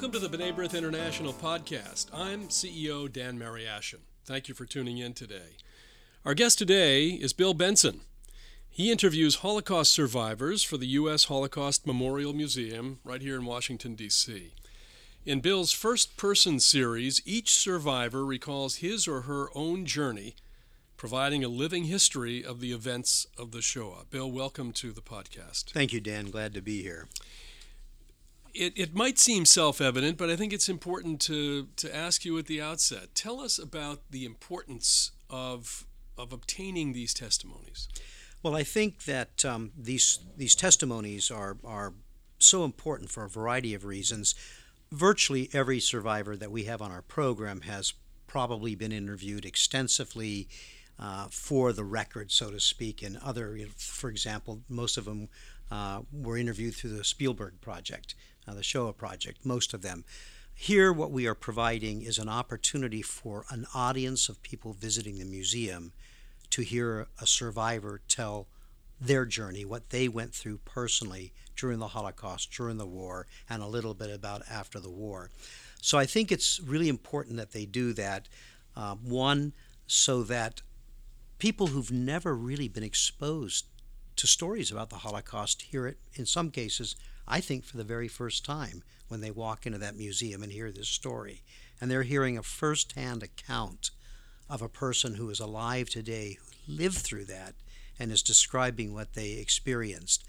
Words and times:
Welcome 0.00 0.18
to 0.18 0.28
the 0.28 0.34
B'nai 0.34 0.54
B'rith 0.54 0.74
International 0.74 1.34
podcast. 1.34 2.06
I'm 2.10 2.48
CEO 2.48 3.12
Dan 3.12 3.38
Mariaschin. 3.38 3.98
Thank 4.24 4.48
you 4.48 4.54
for 4.54 4.64
tuning 4.64 4.96
in 4.96 5.12
today. 5.12 5.58
Our 6.24 6.32
guest 6.32 6.56
today 6.56 7.08
is 7.08 7.34
Bill 7.34 7.52
Benson. 7.52 8.00
He 8.70 8.90
interviews 8.90 9.34
Holocaust 9.36 9.92
survivors 9.92 10.62
for 10.62 10.78
the 10.78 10.86
U.S. 10.86 11.24
Holocaust 11.24 11.86
Memorial 11.86 12.32
Museum 12.32 13.00
right 13.04 13.20
here 13.20 13.36
in 13.36 13.44
Washington, 13.44 13.94
D.C. 13.94 14.54
In 15.26 15.40
Bill's 15.40 15.72
first 15.72 16.16
person 16.16 16.60
series, 16.60 17.20
each 17.26 17.54
survivor 17.54 18.24
recalls 18.24 18.76
his 18.76 19.06
or 19.06 19.22
her 19.22 19.48
own 19.54 19.84
journey, 19.84 20.34
providing 20.96 21.44
a 21.44 21.48
living 21.48 21.84
history 21.84 22.42
of 22.42 22.60
the 22.60 22.72
events 22.72 23.26
of 23.36 23.50
the 23.50 23.60
Shoah. 23.60 24.06
Bill, 24.08 24.32
welcome 24.32 24.72
to 24.72 24.92
the 24.92 25.02
podcast. 25.02 25.72
Thank 25.72 25.92
you, 25.92 26.00
Dan. 26.00 26.30
Glad 26.30 26.54
to 26.54 26.62
be 26.62 26.80
here 26.80 27.06
it, 28.54 28.72
it 28.76 28.94
might 28.94 29.18
seem 29.18 29.44
self 29.44 29.80
evident, 29.80 30.16
but 30.16 30.30
I 30.30 30.36
think 30.36 30.52
it's 30.52 30.68
important 30.68 31.20
to, 31.22 31.68
to 31.76 31.94
ask 31.94 32.24
you 32.24 32.38
at 32.38 32.46
the 32.46 32.60
outset. 32.60 33.14
Tell 33.14 33.40
us 33.40 33.58
about 33.58 34.00
the 34.10 34.24
importance 34.24 35.12
of, 35.28 35.86
of 36.16 36.32
obtaining 36.32 36.92
these 36.92 37.14
testimonies. 37.14 37.88
Well, 38.42 38.56
I 38.56 38.62
think 38.62 39.04
that 39.04 39.44
um, 39.44 39.72
these, 39.78 40.20
these 40.36 40.54
testimonies 40.54 41.30
are, 41.30 41.58
are 41.64 41.92
so 42.38 42.64
important 42.64 43.10
for 43.10 43.24
a 43.24 43.28
variety 43.28 43.74
of 43.74 43.84
reasons. 43.84 44.34
Virtually 44.90 45.50
every 45.52 45.78
survivor 45.78 46.36
that 46.36 46.50
we 46.50 46.64
have 46.64 46.80
on 46.80 46.90
our 46.90 47.02
program 47.02 47.62
has 47.62 47.92
probably 48.26 48.74
been 48.74 48.92
interviewed 48.92 49.44
extensively 49.44 50.48
uh, 50.98 51.26
for 51.30 51.72
the 51.72 51.84
record, 51.84 52.30
so 52.30 52.50
to 52.50 52.60
speak, 52.60 53.02
and 53.02 53.16
other, 53.18 53.58
for 53.76 54.10
example, 54.10 54.60
most 54.68 54.96
of 54.96 55.06
them 55.06 55.28
uh, 55.70 56.00
were 56.12 56.36
interviewed 56.36 56.74
through 56.74 56.96
the 56.96 57.04
Spielberg 57.04 57.60
Project 57.60 58.14
uh, 58.50 58.54
the 58.54 58.62
Shoah 58.62 58.92
Project, 58.92 59.44
most 59.44 59.74
of 59.74 59.82
them. 59.82 60.04
Here, 60.54 60.92
what 60.92 61.10
we 61.10 61.26
are 61.26 61.34
providing 61.34 62.02
is 62.02 62.18
an 62.18 62.28
opportunity 62.28 63.02
for 63.02 63.44
an 63.50 63.66
audience 63.74 64.28
of 64.28 64.42
people 64.42 64.72
visiting 64.72 65.18
the 65.18 65.24
museum 65.24 65.92
to 66.50 66.62
hear 66.62 67.06
a 67.20 67.26
survivor 67.26 68.00
tell 68.08 68.48
their 69.00 69.24
journey, 69.24 69.64
what 69.64 69.88
they 69.88 70.08
went 70.08 70.34
through 70.34 70.58
personally 70.58 71.32
during 71.56 71.78
the 71.78 71.88
Holocaust, 71.88 72.50
during 72.52 72.76
the 72.76 72.86
war, 72.86 73.26
and 73.48 73.62
a 73.62 73.66
little 73.66 73.94
bit 73.94 74.10
about 74.10 74.42
after 74.50 74.78
the 74.78 74.90
war. 74.90 75.30
So 75.80 75.96
I 75.96 76.04
think 76.04 76.30
it's 76.30 76.60
really 76.60 76.90
important 76.90 77.38
that 77.38 77.52
they 77.52 77.64
do 77.64 77.94
that. 77.94 78.28
Uh, 78.76 78.96
one, 78.96 79.54
so 79.86 80.22
that 80.24 80.60
people 81.38 81.68
who've 81.68 81.90
never 81.90 82.36
really 82.36 82.68
been 82.68 82.84
exposed 82.84 83.69
to 84.20 84.26
stories 84.26 84.70
about 84.70 84.90
the 84.90 84.96
Holocaust 84.96 85.62
hear 85.62 85.86
it, 85.86 85.96
in 86.14 86.26
some 86.26 86.50
cases, 86.50 86.94
I 87.26 87.40
think 87.40 87.64
for 87.64 87.78
the 87.78 87.84
very 87.84 88.06
first 88.06 88.44
time 88.44 88.82
when 89.08 89.22
they 89.22 89.30
walk 89.30 89.64
into 89.64 89.78
that 89.78 89.96
museum 89.96 90.42
and 90.42 90.52
hear 90.52 90.70
this 90.70 90.88
story. 90.88 91.42
And 91.80 91.90
they're 91.90 92.02
hearing 92.02 92.36
a 92.36 92.42
first 92.42 92.92
hand 92.92 93.22
account 93.22 93.90
of 94.50 94.60
a 94.60 94.68
person 94.68 95.14
who 95.14 95.30
is 95.30 95.40
alive 95.40 95.88
today 95.88 96.36
who 96.38 96.74
lived 96.74 96.98
through 96.98 97.24
that 97.26 97.54
and 97.98 98.12
is 98.12 98.22
describing 98.22 98.92
what 98.92 99.14
they 99.14 99.32
experienced. 99.32 100.22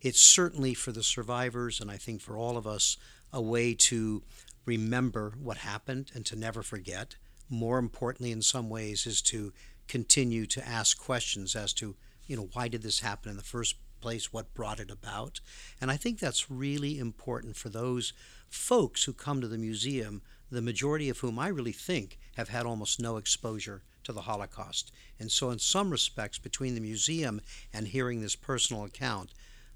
It's 0.00 0.20
certainly 0.20 0.72
for 0.72 0.92
the 0.92 1.02
survivors, 1.02 1.80
and 1.80 1.90
I 1.90 1.96
think 1.96 2.20
for 2.20 2.36
all 2.36 2.56
of 2.56 2.66
us, 2.66 2.96
a 3.32 3.42
way 3.42 3.74
to 3.74 4.22
remember 4.64 5.32
what 5.42 5.56
happened 5.58 6.12
and 6.14 6.24
to 6.26 6.36
never 6.36 6.62
forget. 6.62 7.16
More 7.50 7.80
importantly, 7.80 8.30
in 8.30 8.42
some 8.42 8.70
ways, 8.70 9.04
is 9.04 9.20
to 9.22 9.52
continue 9.88 10.46
to 10.46 10.64
ask 10.64 10.96
questions 10.96 11.56
as 11.56 11.72
to, 11.74 11.96
you 12.32 12.38
know, 12.38 12.48
why 12.54 12.66
did 12.66 12.80
this 12.80 13.00
happen 13.00 13.30
in 13.30 13.36
the 13.36 13.42
first 13.42 13.74
place, 14.00 14.32
what 14.32 14.54
brought 14.54 14.80
it 14.80 14.90
about. 14.90 15.38
And 15.82 15.90
I 15.90 15.98
think 15.98 16.18
that's 16.18 16.50
really 16.50 16.98
important 16.98 17.56
for 17.56 17.68
those 17.68 18.14
folks 18.48 19.04
who 19.04 19.12
come 19.12 19.42
to 19.42 19.48
the 19.48 19.58
museum, 19.58 20.22
the 20.50 20.62
majority 20.62 21.10
of 21.10 21.18
whom 21.18 21.38
I 21.38 21.48
really 21.48 21.72
think 21.72 22.18
have 22.38 22.48
had 22.48 22.64
almost 22.64 22.98
no 22.98 23.18
exposure 23.18 23.82
to 24.04 24.14
the 24.14 24.22
Holocaust. 24.22 24.92
And 25.20 25.30
so, 25.30 25.50
in 25.50 25.58
some 25.58 25.90
respects, 25.90 26.38
between 26.38 26.74
the 26.74 26.80
museum 26.80 27.42
and 27.70 27.86
hearing 27.86 28.22
this 28.22 28.34
personal 28.34 28.84
account, 28.84 29.34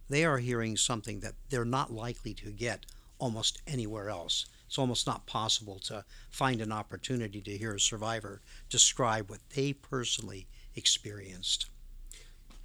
they 0.09 0.25
are 0.25 0.39
hearing 0.39 0.79
something 0.79 1.21
that 1.21 1.35
they're 1.51 1.67
not 1.67 1.93
likely 1.93 2.33
to 2.37 2.51
get 2.51 2.87
almost 3.19 3.61
anywhere 3.67 4.09
else. 4.09 4.47
It's 4.67 4.79
almost 4.79 5.07
not 5.07 5.27
possible 5.27 5.79
to 5.81 6.07
find 6.31 6.63
an 6.63 6.73
opportunity 6.73 7.43
to 7.43 7.59
hear 7.59 7.75
a 7.75 7.81
survivor 7.81 8.41
describe 8.71 9.29
what 9.29 9.51
they 9.55 9.75
personally 9.75 10.49
experienced. 10.75 11.67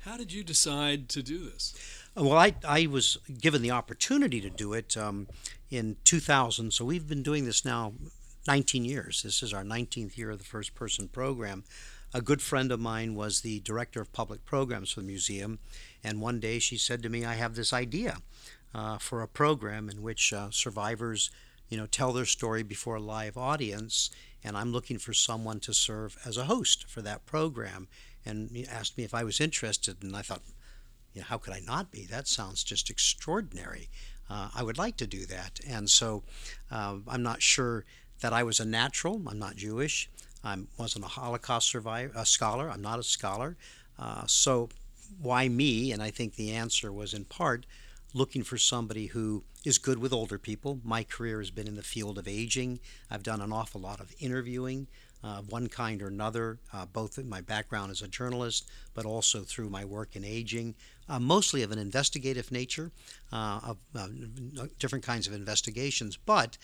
How 0.05 0.17
did 0.17 0.33
you 0.33 0.43
decide 0.43 1.09
to 1.09 1.21
do 1.21 1.37
this? 1.37 1.75
Well, 2.15 2.37
I, 2.37 2.55
I 2.67 2.87
was 2.87 3.17
given 3.39 3.61
the 3.61 3.69
opportunity 3.69 4.41
to 4.41 4.49
do 4.49 4.73
it 4.73 4.97
um, 4.97 5.27
in 5.69 5.97
2000. 6.03 6.73
So 6.73 6.85
we've 6.85 7.07
been 7.07 7.21
doing 7.21 7.45
this 7.45 7.63
now 7.63 7.93
19 8.47 8.83
years. 8.83 9.21
This 9.21 9.43
is 9.43 9.53
our 9.53 9.63
19th 9.63 10.17
year 10.17 10.31
of 10.31 10.39
the 10.39 10.43
first 10.43 10.73
person 10.73 11.07
program. 11.07 11.63
A 12.15 12.21
good 12.21 12.41
friend 12.41 12.71
of 12.71 12.79
mine 12.79 13.13
was 13.13 13.41
the 13.41 13.59
director 13.59 14.01
of 14.01 14.11
public 14.11 14.43
programs 14.43 14.91
for 14.91 15.01
the 15.01 15.05
museum. 15.05 15.59
And 16.03 16.19
one 16.19 16.39
day 16.39 16.57
she 16.57 16.77
said 16.77 17.03
to 17.03 17.09
me, 17.09 17.23
I 17.23 17.35
have 17.35 17.53
this 17.53 17.71
idea 17.71 18.17
uh, 18.73 18.97
for 18.97 19.21
a 19.21 19.27
program 19.27 19.87
in 19.87 20.01
which 20.01 20.33
uh, 20.33 20.49
survivors 20.49 21.29
you 21.69 21.77
know, 21.77 21.85
tell 21.85 22.11
their 22.11 22.25
story 22.25 22.63
before 22.63 22.95
a 22.95 23.01
live 23.01 23.37
audience. 23.37 24.09
And 24.43 24.57
I'm 24.57 24.71
looking 24.71 24.97
for 24.97 25.13
someone 25.13 25.59
to 25.61 25.75
serve 25.75 26.17
as 26.25 26.37
a 26.37 26.45
host 26.45 26.89
for 26.89 27.03
that 27.03 27.27
program 27.27 27.87
and 28.25 28.67
asked 28.69 28.97
me 28.97 29.03
if 29.03 29.13
I 29.13 29.23
was 29.23 29.39
interested. 29.39 30.03
And 30.03 30.15
I 30.15 30.21
thought, 30.21 30.41
you 31.13 31.21
know, 31.21 31.27
how 31.27 31.37
could 31.37 31.53
I 31.53 31.61
not 31.65 31.91
be? 31.91 32.05
That 32.05 32.27
sounds 32.27 32.63
just 32.63 32.89
extraordinary. 32.89 33.89
Uh, 34.29 34.49
I 34.55 34.63
would 34.63 34.77
like 34.77 34.97
to 34.97 35.07
do 35.07 35.25
that. 35.25 35.59
And 35.67 35.89
so 35.89 36.23
uh, 36.71 36.97
I'm 37.07 37.23
not 37.23 37.41
sure 37.41 37.85
that 38.21 38.33
I 38.33 38.43
was 38.43 38.59
a 38.59 38.65
natural. 38.65 39.21
I'm 39.27 39.39
not 39.39 39.55
Jewish. 39.55 40.09
I 40.43 40.57
wasn't 40.77 41.05
a 41.05 41.09
Holocaust 41.09 41.69
survivor, 41.69 42.13
a 42.15 42.25
scholar. 42.25 42.69
I'm 42.69 42.81
not 42.81 42.99
a 42.99 43.03
scholar. 43.03 43.57
Uh, 43.99 44.25
so 44.27 44.69
why 45.21 45.49
me? 45.49 45.91
And 45.91 46.01
I 46.01 46.11
think 46.11 46.35
the 46.35 46.51
answer 46.51 46.91
was 46.91 47.13
in 47.13 47.25
part 47.25 47.65
looking 48.13 48.43
for 48.43 48.57
somebody 48.57 49.07
who 49.07 49.43
is 49.63 49.77
good 49.77 49.99
with 49.99 50.13
older 50.13 50.37
people. 50.37 50.79
My 50.83 51.03
career 51.03 51.39
has 51.39 51.51
been 51.51 51.67
in 51.67 51.75
the 51.75 51.83
field 51.83 52.17
of 52.17 52.27
aging. 52.27 52.79
I've 53.09 53.23
done 53.23 53.41
an 53.41 53.53
awful 53.53 53.81
lot 53.81 53.99
of 53.99 54.13
interviewing 54.19 54.87
uh, 55.23 55.41
one 55.49 55.67
kind 55.67 56.01
or 56.01 56.07
another, 56.07 56.59
uh, 56.73 56.85
both 56.85 57.17
in 57.17 57.29
my 57.29 57.41
background 57.41 57.91
as 57.91 58.01
a 58.01 58.07
journalist, 58.07 58.69
but 58.93 59.05
also 59.05 59.41
through 59.41 59.69
my 59.69 59.85
work 59.85 60.15
in 60.15 60.25
aging, 60.25 60.75
uh, 61.09 61.19
mostly 61.19 61.61
of 61.63 61.71
an 61.71 61.77
investigative 61.77 62.51
nature, 62.51 62.91
of 63.31 63.77
different 64.79 65.05
kinds 65.05 65.27
of 65.27 65.33
investigations. 65.33 66.17
But 66.17 66.57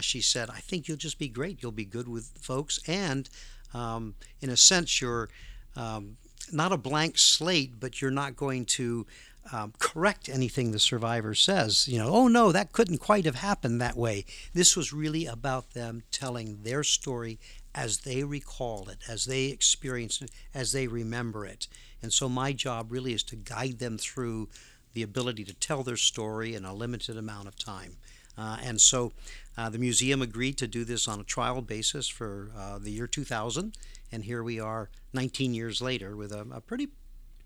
she 0.00 0.20
said, 0.20 0.48
I 0.50 0.60
think 0.60 0.88
you'll 0.88 0.96
just 0.96 1.18
be 1.18 1.28
great. 1.28 1.62
You'll 1.62 1.72
be 1.72 1.84
good 1.84 2.08
with 2.08 2.30
folks. 2.40 2.80
And 2.86 3.28
um, 3.74 4.14
in 4.40 4.50
a 4.50 4.56
sense, 4.56 5.00
you're 5.00 5.28
um, 5.76 6.16
not 6.52 6.72
a 6.72 6.76
blank 6.76 7.18
slate, 7.18 7.78
but 7.78 8.00
you're 8.00 8.10
not 8.10 8.36
going 8.36 8.64
to 8.64 9.06
um, 9.52 9.72
correct 9.78 10.28
anything 10.28 10.70
the 10.70 10.78
survivor 10.78 11.34
says. 11.34 11.88
You 11.88 11.98
know, 11.98 12.08
oh 12.10 12.28
no, 12.28 12.52
that 12.52 12.72
couldn't 12.72 12.98
quite 12.98 13.24
have 13.24 13.36
happened 13.36 13.80
that 13.80 13.96
way. 13.96 14.24
This 14.52 14.76
was 14.76 14.92
really 14.92 15.26
about 15.26 15.70
them 15.70 16.02
telling 16.10 16.62
their 16.62 16.84
story 16.84 17.38
as 17.74 17.98
they 17.98 18.24
recall 18.24 18.88
it, 18.88 18.98
as 19.08 19.26
they 19.26 19.46
experience 19.46 20.20
it, 20.20 20.30
as 20.54 20.72
they 20.72 20.86
remember 20.86 21.46
it. 21.46 21.68
And 22.02 22.12
so 22.12 22.28
my 22.28 22.52
job 22.52 22.90
really 22.90 23.12
is 23.12 23.22
to 23.24 23.36
guide 23.36 23.78
them 23.78 23.98
through 23.98 24.48
the 24.92 25.02
ability 25.02 25.44
to 25.44 25.54
tell 25.54 25.82
their 25.82 25.96
story 25.96 26.54
in 26.54 26.64
a 26.64 26.74
limited 26.74 27.16
amount 27.16 27.48
of 27.48 27.56
time. 27.56 27.96
Uh, 28.36 28.56
and 28.62 28.80
so 28.80 29.12
uh, 29.56 29.68
the 29.68 29.78
museum 29.78 30.22
agreed 30.22 30.56
to 30.58 30.66
do 30.66 30.84
this 30.84 31.06
on 31.06 31.20
a 31.20 31.24
trial 31.24 31.60
basis 31.60 32.08
for 32.08 32.50
uh, 32.56 32.78
the 32.78 32.90
year 32.90 33.06
2000, 33.06 33.76
and 34.10 34.24
here 34.24 34.42
we 34.42 34.58
are 34.58 34.88
19 35.12 35.54
years 35.54 35.82
later 35.82 36.16
with 36.16 36.32
a, 36.32 36.46
a 36.52 36.60
pretty, 36.60 36.88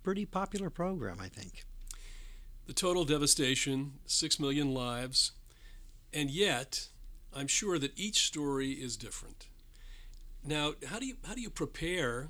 pretty 0.03 0.25
popular 0.25 0.71
program, 0.71 1.19
I 1.21 1.29
think. 1.29 1.65
The 2.67 2.73
total 2.73 3.05
devastation, 3.05 3.95
six 4.07 4.39
million 4.39 4.73
lives, 4.73 5.33
and 6.13 6.31
yet 6.31 6.89
I'm 7.35 7.49
sure 7.49 7.79
that 7.79 7.99
each 7.99 8.27
story 8.27 8.73
is 8.73 8.97
different. 8.97 9.49
Now, 10.45 10.75
how 10.87 10.99
do 10.99 11.07
you 11.07 11.17
how 11.25 11.35
do 11.35 11.41
you 11.41 11.51
prepare 11.51 12.29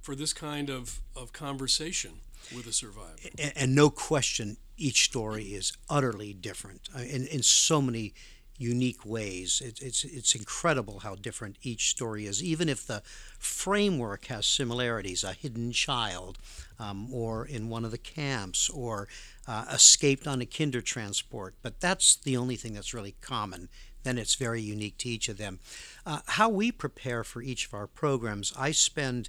for 0.00 0.16
this 0.16 0.32
kind 0.32 0.68
of, 0.68 1.00
of 1.14 1.32
conversation 1.32 2.20
with 2.54 2.66
a 2.66 2.72
survivor? 2.72 3.14
And, 3.38 3.52
and 3.54 3.74
no 3.74 3.88
question, 3.88 4.56
each 4.76 5.04
story 5.04 5.44
is 5.44 5.72
utterly 5.88 6.32
different 6.34 6.88
uh, 6.94 7.02
in, 7.02 7.26
in 7.28 7.42
so 7.42 7.80
many 7.80 8.14
unique 8.58 9.06
ways. 9.06 9.62
It, 9.64 9.80
it's 9.80 10.04
it's 10.04 10.34
incredible 10.34 11.00
how 11.00 11.14
different 11.14 11.56
each 11.62 11.90
story 11.90 12.26
is, 12.26 12.42
even 12.42 12.68
if 12.68 12.86
the 12.86 13.02
framework 13.38 14.26
has 14.26 14.46
similarities. 14.46 15.24
A 15.24 15.32
hidden 15.32 15.72
child, 15.72 16.38
um, 16.80 17.12
or 17.12 17.46
in 17.46 17.68
one 17.68 17.84
of 17.84 17.92
the 17.92 17.98
camps, 17.98 18.68
or 18.68 19.08
uh, 19.46 19.66
escaped 19.72 20.26
on 20.26 20.42
a 20.42 20.46
Kindertransport. 20.46 21.52
But 21.62 21.80
that's 21.80 22.16
the 22.16 22.36
only 22.36 22.56
thing 22.56 22.74
that's 22.74 22.92
really 22.92 23.14
common 23.20 23.68
then 24.02 24.18
it's 24.18 24.34
very 24.34 24.60
unique 24.60 24.98
to 24.98 25.08
each 25.08 25.28
of 25.28 25.38
them. 25.38 25.60
Uh, 26.04 26.20
how 26.26 26.48
we 26.48 26.72
prepare 26.72 27.24
for 27.24 27.42
each 27.42 27.66
of 27.66 27.74
our 27.74 27.86
programs, 27.86 28.52
I 28.58 28.72
spend 28.72 29.28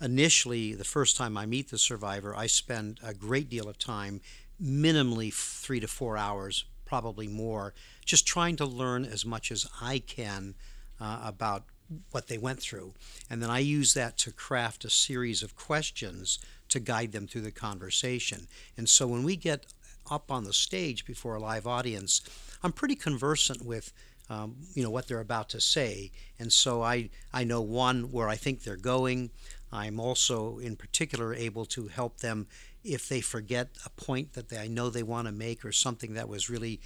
initially, 0.00 0.74
the 0.74 0.84
first 0.84 1.16
time 1.16 1.36
I 1.36 1.46
meet 1.46 1.70
the 1.70 1.78
survivor, 1.78 2.34
I 2.36 2.46
spend 2.46 3.00
a 3.02 3.14
great 3.14 3.48
deal 3.48 3.68
of 3.68 3.78
time, 3.78 4.20
minimally 4.62 5.32
three 5.32 5.80
to 5.80 5.88
four 5.88 6.16
hours 6.16 6.64
probably 6.84 7.28
more, 7.28 7.74
just 8.06 8.26
trying 8.26 8.56
to 8.56 8.64
learn 8.64 9.04
as 9.04 9.24
much 9.24 9.52
as 9.52 9.68
I 9.80 9.98
can 9.98 10.54
uh, 10.98 11.20
about 11.22 11.64
what 12.10 12.28
they 12.28 12.38
went 12.38 12.60
through. 12.60 12.94
And 13.28 13.42
then 13.42 13.50
I 13.50 13.58
use 13.58 13.94
that 13.94 14.16
to 14.18 14.32
craft 14.32 14.84
a 14.84 14.90
series 14.90 15.42
of 15.42 15.54
questions 15.54 16.38
to 16.70 16.80
guide 16.80 17.12
them 17.12 17.26
through 17.26 17.42
the 17.42 17.50
conversation. 17.50 18.48
And 18.76 18.88
so 18.88 19.06
when 19.06 19.22
we 19.22 19.36
get 19.36 19.66
up 20.10 20.30
on 20.30 20.44
the 20.44 20.52
stage 20.52 21.04
before 21.04 21.34
a 21.34 21.40
live 21.40 21.66
audience, 21.66 22.22
I'm 22.62 22.72
pretty 22.72 22.96
conversant 22.96 23.64
with 23.64 23.92
um, 24.30 24.56
you 24.74 24.82
know 24.82 24.90
what 24.90 25.08
they're 25.08 25.20
about 25.20 25.48
to 25.50 25.60
say, 25.60 26.10
and 26.38 26.52
so 26.52 26.82
I 26.82 27.10
I 27.32 27.44
know 27.44 27.62
one 27.62 28.12
where 28.12 28.28
I 28.28 28.36
think 28.36 28.62
they're 28.62 28.76
going. 28.76 29.30
I'm 29.72 30.00
also 30.00 30.58
in 30.58 30.76
particular 30.76 31.34
able 31.34 31.66
to 31.66 31.88
help 31.88 32.18
them 32.18 32.46
if 32.84 33.08
they 33.08 33.20
forget 33.20 33.70
a 33.84 33.90
point 33.90 34.32
that 34.32 34.48
they, 34.48 34.58
I 34.58 34.66
know 34.66 34.88
they 34.88 35.02
want 35.02 35.26
to 35.26 35.32
make 35.32 35.64
or 35.64 35.72
something 35.72 36.14
that 36.14 36.28
was 36.28 36.48
really 36.48 36.80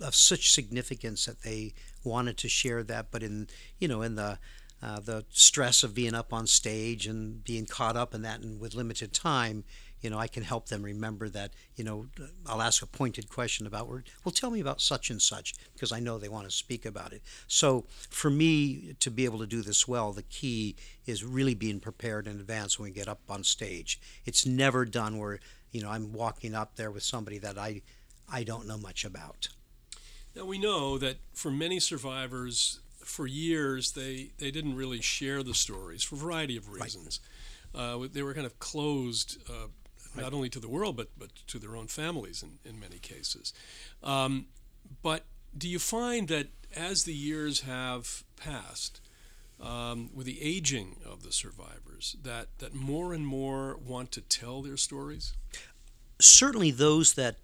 of 0.00 0.14
such 0.14 0.52
significance 0.52 1.26
that 1.26 1.42
they 1.42 1.72
wanted 2.04 2.36
to 2.38 2.48
share 2.48 2.82
that, 2.84 3.10
but 3.10 3.22
in 3.22 3.48
you 3.78 3.88
know 3.88 4.02
in 4.02 4.16
the 4.16 4.38
uh, 4.82 4.98
the 4.98 5.24
stress 5.30 5.82
of 5.82 5.94
being 5.94 6.14
up 6.14 6.32
on 6.32 6.46
stage 6.46 7.06
and 7.06 7.44
being 7.44 7.66
caught 7.66 7.96
up 7.96 8.14
in 8.14 8.22
that 8.22 8.40
and 8.40 8.60
with 8.60 8.74
limited 8.74 9.12
time, 9.12 9.64
you 10.00 10.10
know, 10.10 10.18
I 10.18 10.28
can 10.28 10.42
help 10.42 10.68
them 10.68 10.82
remember 10.82 11.28
that, 11.28 11.52
you 11.76 11.84
know, 11.84 12.06
I'll 12.46 12.62
ask 12.62 12.82
a 12.82 12.86
pointed 12.86 13.28
question 13.28 13.66
about, 13.66 13.88
well, 13.88 14.32
tell 14.32 14.50
me 14.50 14.60
about 14.60 14.80
such 14.80 15.10
and 15.10 15.20
such, 15.20 15.54
because 15.74 15.92
I 15.92 16.00
know 16.00 16.18
they 16.18 16.28
want 16.28 16.48
to 16.48 16.50
speak 16.50 16.86
about 16.86 17.12
it. 17.12 17.22
So 17.46 17.84
for 18.08 18.30
me 18.30 18.94
to 19.00 19.10
be 19.10 19.24
able 19.24 19.38
to 19.40 19.46
do 19.46 19.62
this 19.62 19.86
well, 19.86 20.12
the 20.12 20.22
key 20.22 20.76
is 21.06 21.24
really 21.24 21.54
being 21.54 21.80
prepared 21.80 22.26
in 22.26 22.40
advance 22.40 22.78
when 22.78 22.88
we 22.88 22.94
get 22.94 23.08
up 23.08 23.20
on 23.28 23.44
stage. 23.44 24.00
It's 24.24 24.46
never 24.46 24.84
done 24.84 25.18
where, 25.18 25.38
you 25.70 25.82
know, 25.82 25.90
I'm 25.90 26.12
walking 26.12 26.54
up 26.54 26.76
there 26.76 26.90
with 26.90 27.02
somebody 27.02 27.38
that 27.38 27.58
I, 27.58 27.82
I 28.32 28.44
don't 28.44 28.66
know 28.66 28.78
much 28.78 29.04
about. 29.04 29.48
Now 30.34 30.44
we 30.44 30.58
know 30.58 30.96
that 30.98 31.16
for 31.34 31.50
many 31.50 31.80
survivors, 31.80 32.80
for 33.04 33.26
years 33.26 33.92
they, 33.92 34.30
they 34.38 34.50
didn't 34.50 34.76
really 34.76 35.00
share 35.00 35.42
the 35.42 35.54
stories 35.54 36.04
for 36.04 36.14
a 36.14 36.18
variety 36.18 36.56
of 36.56 36.70
reasons. 36.70 37.20
Right. 37.74 37.82
Uh, 37.82 38.08
they 38.12 38.22
were 38.22 38.34
kind 38.34 38.46
of 38.46 38.58
closed 38.58 39.38
uh, 39.48 39.66
right. 40.14 40.22
not 40.22 40.32
only 40.32 40.48
to 40.48 40.60
the 40.60 40.68
world 40.68 40.96
but 40.96 41.08
but 41.18 41.34
to 41.46 41.58
their 41.58 41.76
own 41.76 41.86
families 41.86 42.42
in, 42.42 42.58
in 42.68 42.78
many 42.80 42.98
cases. 42.98 43.52
Um, 44.02 44.46
but 45.02 45.24
do 45.56 45.68
you 45.68 45.78
find 45.78 46.28
that 46.28 46.48
as 46.74 47.04
the 47.04 47.14
years 47.14 47.62
have 47.62 48.24
passed, 48.36 49.00
um, 49.60 50.10
with 50.14 50.26
the 50.26 50.40
aging 50.40 50.96
of 51.04 51.22
the 51.22 51.32
survivors, 51.32 52.16
that 52.22 52.48
that 52.58 52.74
more 52.74 53.12
and 53.12 53.26
more 53.26 53.76
want 53.76 54.12
to 54.12 54.20
tell 54.20 54.62
their 54.62 54.76
stories? 54.76 55.34
Certainly, 56.18 56.72
those 56.72 57.14
that 57.14 57.36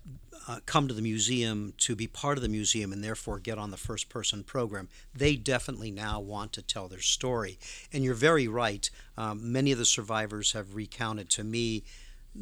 uh, 0.49 0.61
come 0.67 0.87
to 0.87 0.95
the 0.95 1.03
museum 1.03 1.73
to 1.79 1.97
be 1.97 2.07
part 2.07 2.39
of 2.39 2.43
the 2.43 2.49
museum 2.49 2.93
and 2.93 3.03
therefore 3.03 3.39
get 3.39 3.59
on 3.59 3.71
the 3.71 3.77
first 3.77 4.09
person 4.09 4.45
program, 4.45 4.89
they 5.15 5.35
definitely 5.35 5.91
now 5.91 6.21
want 6.21 6.53
to 6.53 6.63
tell 6.63 6.87
their 6.87 7.01
story. 7.01 7.59
And 7.93 8.05
you're 8.05 8.15
very 8.15 8.47
right. 8.47 8.89
Um, 9.17 9.53
many 9.53 9.73
of 9.73 9.79
the 9.79 9.85
survivors 9.85 10.53
have 10.53 10.75
recounted 10.75 11.31
to 11.31 11.45
me 11.45 11.85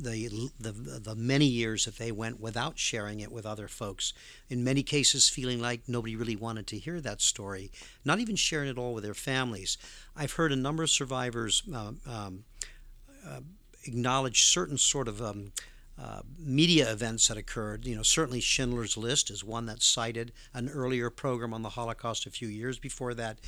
the, 0.02 0.50
the 0.58 0.72
the 0.72 1.14
many 1.14 1.46
years 1.46 1.84
that 1.84 1.98
they 1.98 2.12
went 2.12 2.40
without 2.40 2.78
sharing 2.78 3.20
it 3.20 3.32
with 3.32 3.46
other 3.46 3.68
folks. 3.68 4.12
In 4.48 4.64
many 4.64 4.82
cases, 4.82 5.28
feeling 5.28 5.60
like 5.60 5.82
nobody 5.88 6.16
really 6.16 6.36
wanted 6.36 6.66
to 6.68 6.78
hear 6.78 7.00
that 7.00 7.20
story, 7.20 7.70
not 8.04 8.18
even 8.18 8.36
sharing 8.36 8.68
it 8.68 8.78
all 8.78 8.94
with 8.94 9.04
their 9.04 9.14
families. 9.14 9.78
I've 10.16 10.32
heard 10.32 10.52
a 10.52 10.56
number 10.56 10.82
of 10.82 10.90
survivors 10.90 11.62
uh, 11.72 11.92
um, 12.06 12.44
uh, 13.26 13.40
acknowledge 13.84 14.44
certain 14.44 14.78
sort 14.78 15.08
of 15.08 15.20
um, 15.22 15.52
uh, 16.00 16.22
media 16.38 16.90
events 16.90 17.28
that 17.28 17.36
occurred. 17.36 17.86
You 17.86 17.96
know, 17.96 18.02
certainly 18.02 18.40
Schindler's 18.40 18.96
List 18.96 19.30
is 19.30 19.44
one 19.44 19.66
that 19.66 19.82
cited 19.82 20.32
an 20.52 20.68
earlier 20.68 21.10
program 21.10 21.54
on 21.54 21.62
the 21.62 21.70
Holocaust 21.70 22.26
a 22.26 22.30
few 22.30 22.48
years 22.48 22.78
before 22.78 23.14
that. 23.14 23.38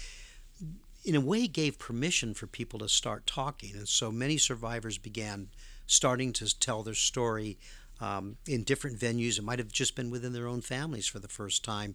In 1.04 1.14
a 1.14 1.20
way, 1.20 1.46
gave 1.46 1.78
permission 1.78 2.34
for 2.34 2.49
people 2.49 2.81
to 2.81 2.88
start 2.88 3.26
talking, 3.26 3.76
and 3.76 3.88
so 3.88 4.10
many 4.10 4.38
survivors 4.38 4.99
began 4.99 5.49
starting 5.86 6.32
to 6.34 6.58
tell 6.58 6.82
their 6.82 6.94
story 6.94 7.58
um, 8.00 8.36
in 8.46 8.64
different 8.64 8.98
venues. 8.98 9.38
It 9.38 9.44
might 9.44 9.58
have 9.58 9.72
just 9.72 9.96
been 9.96 10.10
within 10.10 10.32
their 10.32 10.46
own 10.46 10.60
families 10.60 11.06
for 11.06 11.18
the 11.18 11.28
first 11.28 11.64
time. 11.64 11.94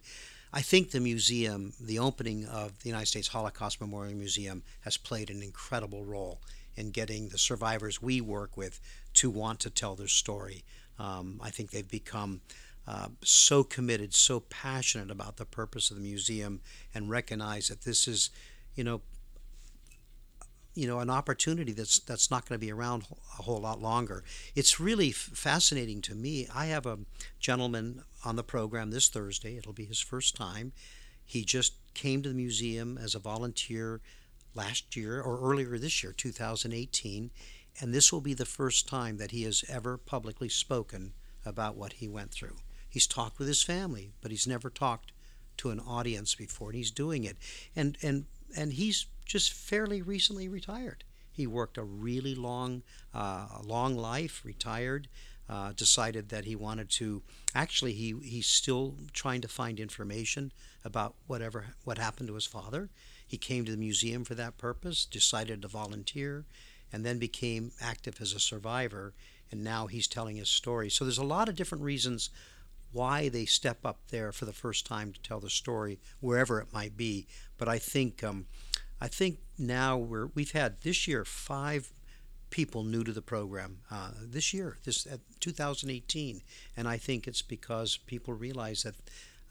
I 0.53 0.61
think 0.61 0.91
the 0.91 0.99
museum, 0.99 1.73
the 1.79 1.99
opening 1.99 2.45
of 2.45 2.79
the 2.79 2.89
United 2.89 3.07
States 3.07 3.29
Holocaust 3.29 3.79
Memorial 3.79 4.17
Museum, 4.17 4.63
has 4.81 4.97
played 4.97 5.29
an 5.29 5.41
incredible 5.41 6.03
role 6.03 6.41
in 6.75 6.91
getting 6.91 7.29
the 7.29 7.37
survivors 7.37 8.01
we 8.01 8.19
work 8.21 8.57
with 8.57 8.81
to 9.13 9.29
want 9.29 9.59
to 9.61 9.69
tell 9.69 9.95
their 9.95 10.07
story. 10.07 10.63
Um, 10.99 11.39
I 11.41 11.51
think 11.51 11.71
they've 11.71 11.87
become 11.87 12.41
uh, 12.87 13.09
so 13.23 13.63
committed, 13.63 14.13
so 14.13 14.41
passionate 14.41 15.11
about 15.11 15.37
the 15.37 15.45
purpose 15.45 15.89
of 15.89 15.97
the 15.97 16.03
museum, 16.03 16.61
and 16.93 17.09
recognize 17.09 17.69
that 17.69 17.83
this 17.83 18.07
is, 18.07 18.29
you 18.75 18.83
know, 18.83 19.01
you 20.73 20.87
know 20.87 20.99
an 20.99 21.09
opportunity 21.09 21.73
that's 21.73 21.99
that's 21.99 22.31
not 22.31 22.47
going 22.47 22.59
to 22.59 22.65
be 22.65 22.71
around 22.71 23.05
a 23.37 23.43
whole 23.43 23.59
lot 23.59 23.81
longer. 23.81 24.23
It's 24.55 24.79
really 24.79 25.11
fascinating 25.11 26.01
to 26.03 26.15
me. 26.15 26.47
I 26.53 26.67
have 26.67 26.85
a 26.85 26.99
gentleman 27.39 28.03
on 28.23 28.35
the 28.35 28.43
program 28.43 28.91
this 28.91 29.09
Thursday. 29.09 29.57
It'll 29.57 29.73
be 29.73 29.85
his 29.85 29.99
first 29.99 30.35
time. 30.35 30.71
He 31.25 31.43
just 31.43 31.73
came 31.93 32.21
to 32.23 32.29
the 32.29 32.35
museum 32.35 32.97
as 32.97 33.15
a 33.15 33.19
volunteer 33.19 34.01
last 34.53 34.95
year 34.95 35.21
or 35.21 35.39
earlier 35.39 35.77
this 35.77 36.03
year, 36.03 36.11
2018, 36.11 37.31
and 37.79 37.93
this 37.93 38.11
will 38.11 38.21
be 38.21 38.33
the 38.33 38.45
first 38.45 38.87
time 38.87 39.17
that 39.17 39.31
he 39.31 39.43
has 39.43 39.63
ever 39.69 39.97
publicly 39.97 40.49
spoken 40.49 41.13
about 41.45 41.75
what 41.75 41.93
he 41.93 42.07
went 42.07 42.31
through. 42.31 42.57
He's 42.89 43.07
talked 43.07 43.39
with 43.39 43.47
his 43.47 43.63
family, 43.63 44.11
but 44.21 44.31
he's 44.31 44.47
never 44.47 44.69
talked 44.69 45.13
to 45.57 45.69
an 45.69 45.79
audience 45.79 46.35
before, 46.35 46.69
and 46.69 46.77
he's 46.77 46.91
doing 46.91 47.23
it. 47.23 47.37
And 47.75 47.97
and 48.01 48.25
and 48.55 48.73
he's 48.73 49.05
just 49.31 49.53
fairly 49.53 50.01
recently 50.01 50.49
retired. 50.49 51.05
He 51.31 51.47
worked 51.47 51.77
a 51.77 51.83
really 51.83 52.35
long, 52.35 52.83
uh, 53.13 53.47
long 53.63 53.95
life, 53.95 54.41
retired, 54.43 55.07
uh, 55.47 55.71
decided 55.71 56.27
that 56.29 56.43
he 56.43 56.53
wanted 56.53 56.89
to. 56.89 57.21
Actually, 57.55 57.93
he 57.93 58.13
he's 58.21 58.47
still 58.47 58.95
trying 59.13 59.39
to 59.39 59.47
find 59.47 59.79
information 59.79 60.51
about 60.83 61.15
whatever 61.27 61.67
what 61.85 61.97
happened 61.97 62.27
to 62.27 62.35
his 62.35 62.45
father. 62.45 62.89
He 63.25 63.37
came 63.37 63.63
to 63.63 63.71
the 63.71 63.77
museum 63.77 64.25
for 64.25 64.35
that 64.35 64.57
purpose, 64.57 65.05
decided 65.05 65.61
to 65.61 65.69
volunteer, 65.69 66.43
and 66.91 67.05
then 67.05 67.17
became 67.17 67.71
active 67.79 68.19
as 68.19 68.33
a 68.33 68.39
survivor. 68.39 69.13
And 69.49 69.63
now 69.63 69.87
he's 69.87 70.07
telling 70.07 70.35
his 70.35 70.49
story. 70.49 70.89
So 70.89 71.05
there's 71.05 71.17
a 71.17 71.23
lot 71.23 71.47
of 71.47 71.55
different 71.55 71.85
reasons 71.85 72.29
why 72.91 73.29
they 73.29 73.45
step 73.45 73.85
up 73.85 73.99
there 74.09 74.33
for 74.33 74.43
the 74.43 74.53
first 74.53 74.85
time 74.85 75.13
to 75.13 75.21
tell 75.21 75.39
the 75.39 75.49
story, 75.49 75.99
wherever 76.19 76.59
it 76.59 76.73
might 76.73 76.97
be. 76.97 77.27
But 77.57 77.69
I 77.69 77.79
think 77.79 78.23
um, 78.23 78.47
I 79.01 79.07
think 79.07 79.39
now 79.57 79.97
we're 79.97 80.27
we've 80.27 80.51
had 80.51 80.81
this 80.81 81.07
year 81.07 81.25
five 81.25 81.91
people 82.51 82.83
new 82.83 83.03
to 83.03 83.11
the 83.11 83.21
program 83.21 83.79
uh, 83.89 84.11
this 84.21 84.53
year, 84.53 84.77
this 84.83 85.07
uh, 85.07 85.17
2018, 85.39 86.41
and 86.77 86.87
I 86.87 86.97
think 86.97 87.27
it's 87.27 87.41
because 87.41 87.97
people 87.97 88.33
realize 88.33 88.83
that 88.83 88.95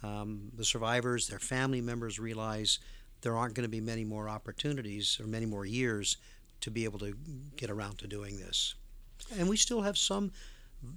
um, 0.07 0.53
the 0.55 0.65
survivors, 0.65 1.27
their 1.27 1.41
family 1.41 1.81
members 1.81 2.21
realize 2.21 2.79
there 3.23 3.37
aren't 3.37 3.55
going 3.55 3.65
to 3.65 3.71
be 3.71 3.81
many 3.81 4.05
more 4.05 4.29
opportunities 4.29 5.19
or 5.19 5.27
many 5.27 5.47
more 5.47 5.67
years 5.67 6.19
to 6.61 6.71
be 6.71 6.85
able 6.85 6.99
to 7.01 7.15
get 7.57 7.71
around 7.71 7.99
to 7.99 8.07
doing 8.07 8.39
this, 8.39 8.75
and 9.37 9.49
we 9.49 9.57
still 9.57 9.83
have 9.83 9.99
some 9.99 10.31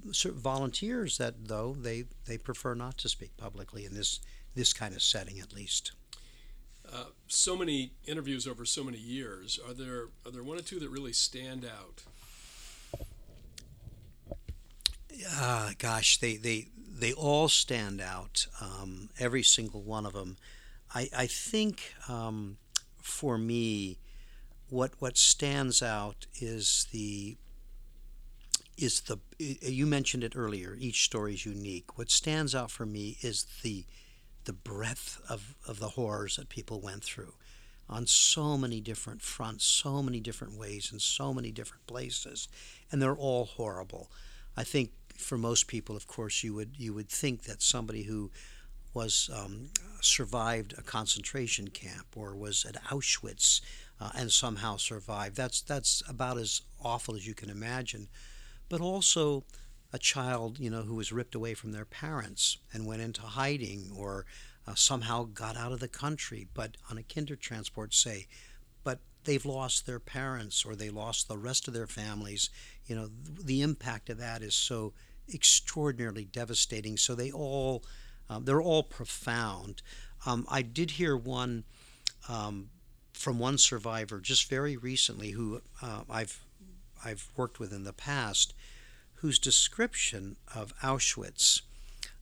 volunteers 0.06 1.18
that 1.18 1.48
though 1.48 1.76
they 1.78 2.04
they 2.26 2.38
prefer 2.38 2.76
not 2.76 2.98
to 3.00 3.10
speak 3.10 3.36
publicly 3.36 3.84
in 3.84 3.96
this 3.96 4.20
this 4.54 4.74
kind 4.74 4.94
of 4.94 5.02
setting 5.02 5.40
at 5.40 5.54
least. 5.54 5.94
Uh, 6.94 7.06
so 7.28 7.58
many 7.58 7.94
interviews 8.06 8.48
over 8.48 8.66
so 8.66 8.84
many 8.84 9.00
years. 9.00 9.60
Are 9.68 9.74
there 9.74 10.10
are 10.26 10.32
there 10.32 10.44
one 10.44 10.58
or 10.58 10.62
two 10.62 10.80
that 10.80 10.90
really 10.90 11.14
stand 11.14 11.66
out? 11.66 12.04
Uh, 15.32 15.72
gosh, 15.80 16.20
they, 16.20 16.36
they 16.36 16.68
they 17.00 17.14
all 17.14 17.48
stand 17.48 18.00
out. 18.00 18.46
Um, 18.62 19.10
every 19.20 19.44
single 19.44 19.82
one 19.82 20.06
of 20.06 20.14
them. 20.14 20.38
I 20.94 21.10
I 21.16 21.28
think 21.28 21.94
um, 22.08 22.58
for 23.02 23.38
me, 23.38 23.98
what 24.70 24.92
what 25.00 25.18
stands 25.18 25.82
out 25.82 26.28
is 26.40 26.88
the 26.92 27.38
is 28.78 29.02
the 29.02 29.20
you 29.40 29.88
mentioned 29.88 30.24
it 30.24 30.34
earlier. 30.36 30.76
Each 30.80 31.04
story 31.04 31.34
is 31.34 31.46
unique. 31.46 31.98
What 31.98 32.12
stands 32.12 32.54
out 32.54 32.70
for 32.70 32.86
me 32.86 33.18
is 33.22 33.46
the 33.64 33.86
the 34.46 34.54
breadth 34.54 35.22
of, 35.30 35.56
of 35.68 35.80
the 35.80 35.90
horrors 35.90 36.36
that 36.38 36.50
people 36.50 36.80
went 36.82 37.04
through 37.04 37.34
on 37.90 38.08
so 38.08 38.58
many 38.58 38.80
different 38.80 39.22
fronts, 39.22 39.66
so 39.66 40.02
many 40.02 40.20
different 40.20 40.58
ways, 40.58 40.90
in 40.92 41.00
so 41.00 41.34
many 41.34 41.52
different 41.52 41.86
places, 41.86 42.48
and 42.92 43.02
they're 43.02 43.16
all 43.16 43.46
horrible. 43.46 44.10
I 44.56 44.64
think 44.64 44.92
for 45.18 45.38
most 45.38 45.68
people, 45.68 45.96
of 45.96 46.08
course, 46.08 46.44
you 46.44 46.54
would 46.54 46.72
you 46.78 46.94
would 46.94 47.10
think 47.10 47.44
that 47.44 47.62
somebody 47.62 48.04
who 48.04 48.32
was 48.94 49.30
um, 49.34 49.70
survived 50.02 50.74
a 50.78 50.82
concentration 50.82 51.68
camp 51.70 52.08
or 52.16 52.36
was 52.36 52.66
at 52.66 52.82
Auschwitz 52.86 53.62
uh, 54.00 54.12
and 54.16 54.32
somehow 54.32 54.78
survived. 54.78 55.36
That's 55.36 55.62
that's 55.62 56.04
about 56.08 56.38
as 56.38 56.62
awful 56.84 57.16
as 57.16 57.28
you 57.28 57.34
can 57.34 57.50
imagine. 57.50 58.08
But 58.70 58.82
also, 58.82 59.44
a 59.94 60.00
child, 60.00 60.60
you 60.60 60.70
know, 60.70 60.82
who 60.82 60.96
was 60.96 61.12
ripped 61.12 61.36
away 61.36 61.54
from 61.54 61.72
their 61.72 61.86
parents 61.86 62.58
and 62.74 62.86
went 62.86 63.02
into 63.02 63.22
hiding 63.22 63.92
or 63.96 64.26
uh, 64.68 64.74
somehow 64.74 65.24
got 65.24 65.56
out 65.56 65.72
of 65.72 65.80
the 65.80 65.88
country, 65.88 66.48
but 66.54 66.76
on 66.90 66.98
a 66.98 67.04
Kindertransport, 67.04 67.94
say, 67.94 68.28
but 68.84 69.00
they've 69.24 69.46
lost 69.46 69.86
their 69.86 70.00
parents 70.00 70.66
or 70.66 70.76
they 70.76 70.90
lost 70.90 71.28
the 71.28 71.38
rest 71.38 71.68
of 71.68 71.74
their 71.74 71.88
families. 71.88 72.50
You 72.88 72.96
know, 72.96 73.10
the 73.42 73.62
impact 73.62 74.10
of 74.10 74.18
that 74.18 74.42
is 74.42 74.56
so 74.56 74.94
extraordinarily 75.32 76.26
devastating. 76.26 76.98
So 76.98 77.14
they 77.14 77.32
all, 77.32 77.84
um, 78.30 78.46
they're 78.46 78.62
all 78.62 78.84
profound. 78.84 79.82
Um, 80.26 80.46
I 80.50 80.64
did 80.64 80.92
hear 80.92 81.16
one 81.16 81.66
um, 82.28 82.70
from 83.14 83.40
one 83.40 83.58
survivor 83.58 84.20
just 84.20 84.50
very 84.50 84.76
recently 84.76 85.32
who 85.32 85.62
uh, 85.82 86.02
I've 86.10 86.44
I've 87.06 87.28
worked 87.36 87.60
with 87.60 87.74
in 87.74 87.84
the 87.84 87.94
past, 87.94 88.54
whose 89.24 89.40
description 89.40 90.36
of 90.54 90.78
Auschwitz 90.82 91.62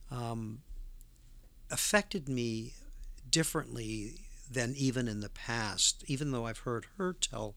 um, 0.08 0.60
affected 1.68 2.28
me 2.28 2.74
differently 3.28 4.20
than 4.48 4.72
even 4.76 5.08
in 5.08 5.18
the 5.18 5.28
past, 5.28 6.04
even 6.06 6.30
though 6.30 6.46
I've 6.46 6.58
heard 6.58 6.86
her 6.98 7.12
tell 7.12 7.56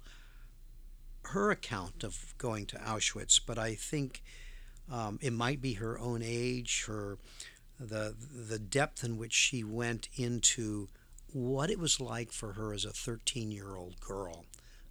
her 1.26 1.52
account 1.52 2.04
of 2.04 2.34
going 2.40 2.66
to 2.66 2.78
Auschwitz. 2.78 3.40
But 3.46 3.60
I 3.60 3.76
think 3.76 4.24
um, 4.92 5.20
it 5.22 5.32
might 5.32 5.62
be 5.62 5.74
her 5.74 6.00
own 6.00 6.24
age, 6.24 6.86
her 6.88 7.20
the 7.80 8.16
the 8.18 8.58
depth 8.58 9.04
in 9.04 9.16
which 9.16 9.34
she 9.34 9.64
went 9.64 10.10
into 10.16 10.88
what 11.32 11.70
it 11.70 11.78
was 11.78 12.00
like 12.00 12.32
for 12.32 12.54
her 12.54 12.74
as 12.74 12.84
a 12.84 12.90
13 12.90 13.52
year 13.52 13.76
old 13.76 14.00
girl 14.00 14.46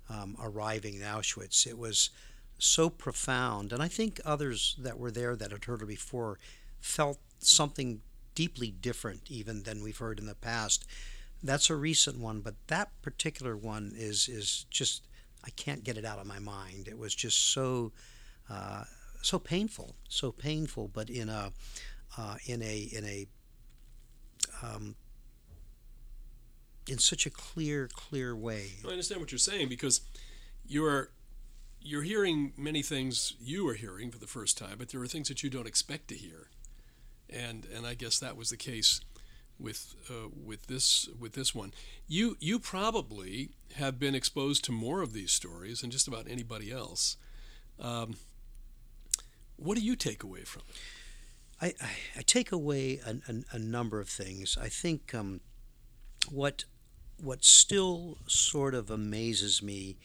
um, 0.08 0.36
arriving 0.40 0.94
in 0.94 1.00
Auschwitz. 1.00 1.66
It 1.66 1.76
was 1.76 2.10
so 2.58 2.88
profound, 2.88 3.72
and 3.72 3.82
I 3.82 3.88
think 3.88 4.20
others 4.24 4.76
that 4.78 4.98
were 4.98 5.10
there 5.10 5.36
that 5.36 5.52
had 5.52 5.64
heard 5.64 5.80
her 5.80 5.86
before 5.86 6.38
felt 6.80 7.18
something 7.38 8.00
deeply 8.34 8.70
different 8.70 9.22
even 9.30 9.62
than 9.62 9.82
we've 9.82 9.98
heard 9.98 10.18
in 10.18 10.26
the 10.26 10.34
past. 10.34 10.84
That's 11.42 11.70
a 11.70 11.76
recent 11.76 12.18
one, 12.18 12.40
but 12.40 12.54
that 12.68 12.90
particular 13.02 13.56
one 13.56 13.92
is 13.96 14.28
is 14.28 14.66
just 14.70 15.06
I 15.44 15.50
can't 15.50 15.84
get 15.84 15.98
it 15.98 16.04
out 16.04 16.18
of 16.18 16.26
my 16.26 16.38
mind. 16.38 16.88
It 16.88 16.98
was 16.98 17.14
just 17.14 17.52
so 17.52 17.92
uh, 18.48 18.84
so 19.22 19.38
painful, 19.38 19.94
so 20.08 20.32
painful, 20.32 20.88
but 20.88 21.10
in 21.10 21.28
a 21.28 21.52
uh, 22.16 22.36
in 22.46 22.62
a 22.62 22.88
in 22.92 23.04
a 23.04 23.26
um, 24.62 24.94
in 26.88 26.98
such 26.98 27.26
a 27.26 27.30
clear, 27.30 27.88
clear 27.94 28.36
way. 28.36 28.72
I 28.86 28.90
understand 28.90 29.20
what 29.20 29.32
you're 29.32 29.38
saying 29.38 29.68
because 29.68 30.02
you're 30.66 31.10
you're 31.84 32.02
hearing 32.02 32.52
many 32.56 32.82
things 32.82 33.34
you 33.38 33.68
are 33.68 33.74
hearing 33.74 34.10
for 34.10 34.18
the 34.18 34.26
first 34.26 34.56
time, 34.56 34.76
but 34.78 34.88
there 34.88 35.00
are 35.02 35.06
things 35.06 35.28
that 35.28 35.42
you 35.42 35.50
don't 35.50 35.68
expect 35.68 36.08
to 36.08 36.14
hear, 36.14 36.48
and 37.28 37.66
and 37.66 37.86
I 37.86 37.94
guess 37.94 38.18
that 38.18 38.36
was 38.36 38.50
the 38.50 38.56
case 38.56 39.00
with 39.58 39.94
uh, 40.10 40.28
with 40.34 40.66
this 40.66 41.08
with 41.18 41.34
this 41.34 41.54
one. 41.54 41.72
You 42.08 42.36
you 42.40 42.58
probably 42.58 43.50
have 43.74 43.98
been 43.98 44.14
exposed 44.14 44.64
to 44.64 44.72
more 44.72 45.02
of 45.02 45.12
these 45.12 45.30
stories 45.30 45.82
than 45.82 45.90
just 45.90 46.08
about 46.08 46.26
anybody 46.28 46.72
else. 46.72 47.18
Um, 47.78 48.16
what 49.56 49.76
do 49.76 49.84
you 49.84 49.94
take 49.94 50.22
away 50.22 50.42
from 50.42 50.62
it? 50.68 50.76
I, 51.60 51.66
I, 51.84 51.90
I 52.18 52.22
take 52.22 52.50
away 52.50 53.00
a, 53.06 53.16
a, 53.30 53.56
a, 53.56 53.58
number 53.58 54.00
of 54.00 54.08
things. 54.08 54.58
I 54.60 54.68
think 54.68 55.14
um, 55.14 55.40
what 56.30 56.64
what 57.20 57.44
still 57.44 58.18
sort 58.26 58.74
of 58.74 58.90
amazes 58.90 59.62
me 59.62 59.96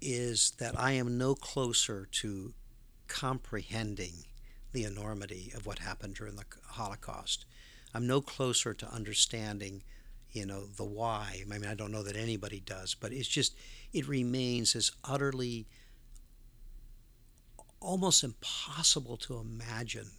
is 0.00 0.52
that 0.58 0.78
I 0.78 0.92
am 0.92 1.18
no 1.18 1.34
closer 1.34 2.06
to 2.12 2.54
comprehending 3.06 4.24
the 4.72 4.84
enormity 4.84 5.52
of 5.56 5.66
what 5.66 5.78
happened 5.80 6.14
during 6.14 6.36
the 6.36 6.44
Holocaust. 6.66 7.46
I'm 7.94 8.06
no 8.06 8.20
closer 8.20 8.74
to 8.74 8.92
understanding, 8.92 9.82
you 10.30 10.46
know, 10.46 10.66
the 10.66 10.84
why. 10.84 11.42
I 11.42 11.48
mean, 11.58 11.68
I 11.68 11.74
don't 11.74 11.92
know 11.92 12.02
that 12.02 12.16
anybody 12.16 12.60
does, 12.60 12.94
but 12.94 13.12
it's 13.12 13.28
just 13.28 13.54
it 13.92 14.06
remains 14.06 14.76
as 14.76 14.92
utterly 15.04 15.66
almost 17.80 18.24
impossible 18.24 19.16
to 19.16 19.38
imagine 19.38 20.10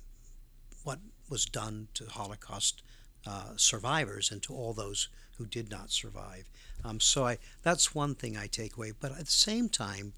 what 0.84 1.00
was 1.30 1.46
done 1.46 1.90
to 1.94 2.06
Holocaust 2.06 2.82
uh, 3.26 3.54
survivors 3.56 4.32
and 4.32 4.42
to 4.44 4.54
all 4.54 4.74
those 4.74 5.10
who 5.38 5.46
did 5.46 5.70
not 5.70 5.92
survive. 5.92 6.50
Um, 6.84 7.00
so 7.00 7.26
I, 7.26 7.38
that's 7.64 7.96
one 7.96 8.16
thing 8.16 8.38
I 8.38 8.48
take 8.48 8.76
away. 8.78 8.92
But 9.00 9.12
at 9.12 9.26
the 9.26 9.32
same 9.32 9.70
time, 9.70 10.14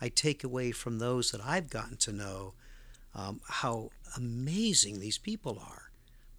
I 0.00 0.08
take 0.08 0.44
away 0.44 0.72
from 0.72 0.98
those 0.98 1.30
that 1.30 1.40
I've 1.44 1.70
gotten 1.70 1.96
to 1.98 2.12
know 2.12 2.54
um, 3.14 3.40
how 3.48 3.90
amazing 4.16 5.00
these 5.00 5.18
people 5.18 5.60
are. 5.60 5.90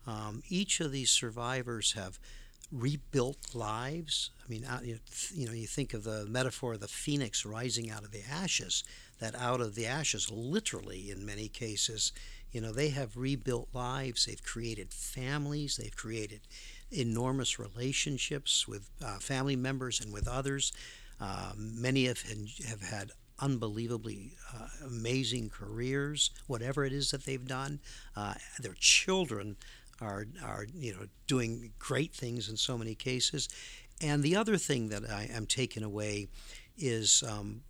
Um, 0.06 0.44
each 0.50 0.80
of 0.82 0.92
these 0.92 1.12
survivors 1.12 1.94
have 1.94 2.20
rebuilt 2.72 3.54
lives. 3.54 4.32
I 4.44 4.50
mean, 4.50 4.66
you 5.34 5.46
know, 5.46 5.54
you 5.54 5.68
think 5.68 5.94
of 5.94 6.04
the 6.04 6.26
metaphor 6.26 6.74
of 6.74 6.80
the 6.80 6.88
phoenix 6.88 7.46
rising 7.46 7.90
out 7.90 8.04
of 8.04 8.12
the 8.12 8.24
ashes. 8.30 8.84
That 9.20 9.36
out 9.36 9.62
of 9.62 9.76
the 9.76 9.86
ashes, 9.86 10.30
literally 10.30 11.10
in 11.10 11.26
many 11.26 11.48
cases, 11.48 12.12
you 12.54 12.62
know, 12.62 12.72
they 12.72 12.90
have 12.90 13.18
rebuilt 13.18 13.68
lives. 13.74 14.26
They've 14.26 14.44
created 14.44 14.94
families. 14.94 15.78
They've 15.78 15.96
created 15.96 16.42
enormous 16.92 17.60
relationships 17.60 18.68
with 18.68 18.90
uh, 19.04 19.18
family 19.18 19.56
members 19.56 20.00
and 20.00 20.14
with 20.14 20.28
others. 20.28 20.72
Uh, 21.20 21.54
many 21.58 22.06
have 22.06 22.22
have 22.68 22.82
had 22.82 23.12
unbelievably 23.40 24.38
uh, 24.54 24.68
amazing 24.86 25.50
careers, 25.50 26.30
whatever 26.48 26.86
it 26.86 26.94
is 26.94 27.12
that 27.12 27.26
they've 27.26 27.48
done. 27.48 27.80
Uh, 28.16 28.36
their 28.60 28.76
children 28.80 29.58
are 30.00 30.28
are 30.44 30.68
you 30.76 30.94
know 30.94 31.08
doing 31.28 31.72
great 31.80 32.14
things 32.14 32.50
in 32.50 32.58
so 32.58 32.78
many 32.78 32.94
cases. 32.94 33.50
And 34.02 34.22
the 34.22 34.36
other 34.36 34.58
thing 34.58 34.90
that 34.90 35.10
I 35.10 35.30
am 35.32 35.46
taking 35.46 35.84
away 35.84 36.28
is 36.78 37.24
um, 37.28 37.62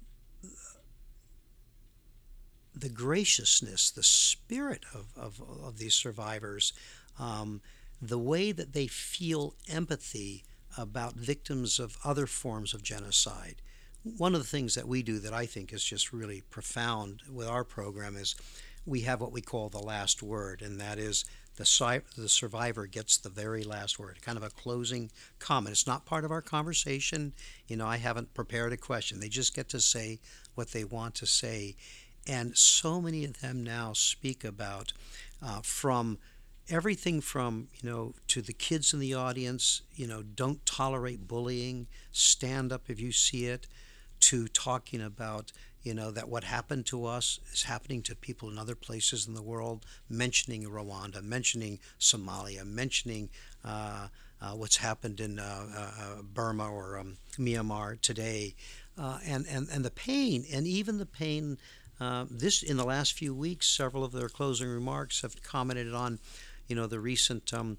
the 2.76 2.90
graciousness, 2.90 3.92
the 3.92 4.04
spirit 4.04 4.84
of, 4.94 5.08
of, 5.16 5.42
of 5.64 5.78
these 5.78 5.94
survivors, 5.94 6.74
um, 7.20 7.62
the 8.02 8.20
way 8.20 8.52
that 8.52 8.74
they 8.74 8.88
feel 8.88 9.54
empathy 9.70 10.44
about 10.78 11.14
victims 11.16 11.80
of 11.80 11.98
other 12.04 12.26
forms 12.26 12.74
of 12.74 12.84
genocide. 12.84 13.56
One 14.18 14.34
of 14.34 14.42
the 14.42 14.48
things 14.48 14.76
that 14.76 14.88
we 14.88 15.04
do 15.04 15.20
that 15.20 15.34
I 15.34 15.46
think 15.46 15.72
is 15.72 15.84
just 15.84 16.12
really 16.12 16.42
profound 16.50 17.22
with 17.32 17.48
our 17.48 17.64
program 17.64 18.18
is 18.18 18.36
we 18.86 19.02
have 19.02 19.22
what 19.22 19.32
we 19.32 19.42
call 19.42 19.70
the 19.70 19.80
last 19.80 20.22
word, 20.22 20.62
and 20.62 20.82
that 20.82 21.00
is 21.00 21.24
the, 21.56 22.02
the 22.18 22.30
survivor 22.30 22.88
gets 22.88 23.18
the 23.18 23.30
very 23.30 23.64
last 23.64 24.00
word, 24.00 24.22
kind 24.22 24.38
of 24.38 24.44
a 24.44 24.50
closing 24.50 25.12
comment. 25.40 25.72
It's 25.72 25.88
not 25.88 26.06
part 26.06 26.26
of 26.26 26.32
our 26.32 26.42
conversation. 26.42 27.34
You 27.68 27.78
know, 27.78 27.86
I 27.86 27.98
haven't 27.98 28.34
prepared 28.34 28.74
a 28.74 28.78
question. 28.78 29.20
They 29.20 29.30
just 29.30 29.56
get 29.56 29.70
to 29.70 29.80
say 29.80 30.20
what 30.56 30.72
they 30.72 30.84
want 30.84 31.16
to 31.16 31.26
say. 31.26 31.76
And 32.28 32.58
so 32.58 33.02
many 33.02 33.26
of 33.26 33.42
them 33.42 33.64
now 33.64 33.94
speak 33.94 34.44
about 34.44 34.94
uh, 35.42 35.62
from 35.62 36.20
everything 36.70 37.22
from, 37.22 37.68
you 37.82 37.90
know, 37.90 38.14
to 38.30 38.42
the 38.42 38.54
kids 38.54 38.94
in 38.94 39.00
the 39.00 39.14
audience, 39.14 39.82
you 39.96 40.08
know, 40.08 40.24
don't 40.24 40.66
tolerate 40.66 41.28
bullying, 41.28 41.88
stand 42.12 42.72
up 42.72 42.90
if 42.90 43.00
you 43.00 43.12
see 43.12 43.46
it, 43.46 43.68
to 44.22 44.48
talking 44.48 45.02
about, 45.02 45.52
you 45.82 45.94
know, 45.94 46.12
that 46.12 46.30
what 46.30 46.46
happened 46.46 46.86
to 46.86 47.06
us 47.06 47.40
is 47.52 47.64
happening 47.64 48.02
to 48.04 48.16
people 48.16 48.50
in 48.50 48.58
other 48.58 48.76
places 48.76 49.28
in 49.28 49.34
the 49.34 49.42
world, 49.42 49.86
mentioning 50.10 50.64
Rwanda, 50.64 51.22
mentioning 51.22 51.80
Somalia, 52.00 52.66
mentioning 52.66 53.30
uh, 53.66 54.08
uh, 54.42 54.52
what's 54.52 54.78
happened 54.78 55.20
in 55.20 55.40
uh, 55.40 55.66
uh 55.76 56.22
Burma 56.22 56.70
or 56.70 56.98
um, 57.00 57.18
Myanmar 57.38 58.00
today, 58.00 58.56
uh, 58.98 59.20
and, 59.26 59.46
and, 59.50 59.68
and 59.70 59.84
the 59.84 59.92
pain, 59.92 60.46
and 60.54 60.66
even 60.66 60.98
the 60.98 61.06
pain. 61.06 61.58
Uh, 62.00 62.26
this 62.30 62.64
in 62.64 62.78
the 62.78 62.86
last 62.86 63.14
few 63.14 63.34
weeks, 63.34 63.68
several 63.68 64.04
of 64.04 64.12
their 64.12 64.30
closing 64.30 64.68
remarks 64.68 65.22
have 65.22 65.42
commented 65.44 65.94
on, 65.94 66.20
you 66.68 66.76
know, 66.76 66.88
the 66.88 67.00
recent 67.00 67.54
um, 67.54 67.78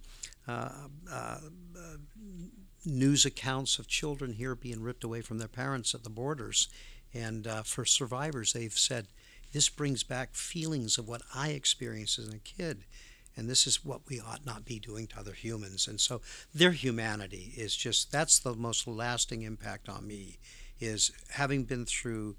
news 2.84 3.24
accounts 3.24 3.78
of 3.78 3.88
children 3.88 4.32
here 4.32 4.54
being 4.54 4.82
ripped 4.82 5.04
away 5.04 5.20
from 5.20 5.38
their 5.38 5.48
parents 5.48 5.94
at 5.94 6.04
the 6.04 6.10
borders 6.10 6.68
and 7.14 7.46
uh, 7.46 7.62
for 7.62 7.84
survivors, 7.84 8.52
they've 8.52 8.72
said, 8.72 9.06
this 9.52 9.68
brings 9.68 10.02
back 10.02 10.34
feelings 10.34 10.98
of 10.98 11.06
what 11.06 11.22
I 11.32 11.50
experienced 11.50 12.18
as 12.18 12.28
a 12.28 12.38
kid. 12.38 12.84
And 13.36 13.48
this 13.48 13.66
is 13.66 13.84
what 13.84 14.00
we 14.08 14.20
ought 14.20 14.44
not 14.44 14.64
be 14.64 14.78
doing 14.80 15.06
to 15.08 15.18
other 15.18 15.32
humans. 15.32 15.86
And 15.86 16.00
so 16.00 16.20
their 16.52 16.72
humanity 16.72 17.52
is 17.56 17.76
just, 17.76 18.10
that's 18.10 18.38
the 18.40 18.54
most 18.54 18.86
lasting 18.86 19.42
impact 19.42 19.88
on 19.88 20.06
me, 20.06 20.38
is 20.80 21.12
having 21.30 21.64
been 21.64 21.86
through 21.86 22.36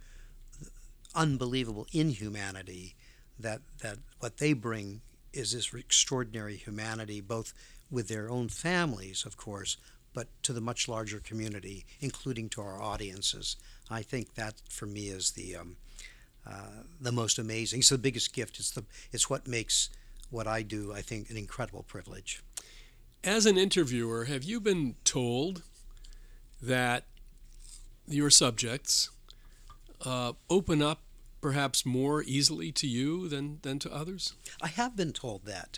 unbelievable 1.16 1.88
inhumanity, 1.92 2.96
that, 3.40 3.62
that 3.82 3.98
what 4.20 4.38
they 4.38 4.54
bring 4.54 5.02
is 5.34 5.52
this 5.52 5.74
extraordinary 5.74 6.56
humanity, 6.56 7.22
both 7.22 7.54
with 7.92 8.08
their 8.08 8.30
own 8.30 8.50
families, 8.50 9.26
of 9.26 9.38
course, 9.38 9.78
but 10.14 10.28
to 10.44 10.54
the 10.54 10.62
much 10.62 10.88
larger 10.88 11.20
community, 11.20 11.86
including 12.00 12.50
to 12.50 12.62
our 12.62 12.82
audiences. 12.82 13.58
I 13.90 14.02
think 14.02 14.36
that 14.36 14.56
for 14.70 14.86
me 14.86 15.08
is 15.08 15.32
the 15.32 15.58
um, 15.58 15.76
uh, 16.48 16.84
the 17.02 17.12
most 17.12 17.38
amazing. 17.38 17.80
It's 17.80 17.90
the 17.90 17.98
biggest 17.98 18.34
gift. 18.34 18.60
It's 18.60 18.72
the 18.72 18.86
it's 19.12 19.30
what 19.30 19.48
makes 19.48 19.90
what 20.30 20.48
I 20.48 20.62
do, 20.62 20.94
I 20.94 21.02
think, 21.02 21.30
an 21.30 21.38
incredible 21.38 21.84
privilege. 21.84 22.42
As 23.24 23.46
an 23.46 23.58
interviewer, 23.58 24.26
have 24.26 24.44
you 24.44 24.60
been 24.60 24.96
told 25.04 25.64
that 26.62 27.06
your 28.08 28.30
subjects 28.30 29.10
uh, 30.06 30.34
open 30.50 30.82
up 30.82 31.00
perhaps 31.46 31.86
more 31.86 32.24
easily 32.24 32.72
to 32.72 32.88
you 32.88 33.30
than, 33.30 33.60
than 33.62 33.78
to 33.78 33.94
others? 33.94 34.34
I 34.64 34.68
have 34.68 34.96
been 34.96 35.14
told 35.14 35.46
that. 35.46 35.78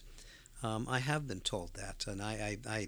Um, 0.64 0.88
I 0.90 1.00
have 1.00 1.28
been 1.28 1.42
told 1.42 1.74
that, 1.74 2.06
and 2.08 2.22
I, 2.22 2.58
I, 2.66 2.72
I 2.74 2.88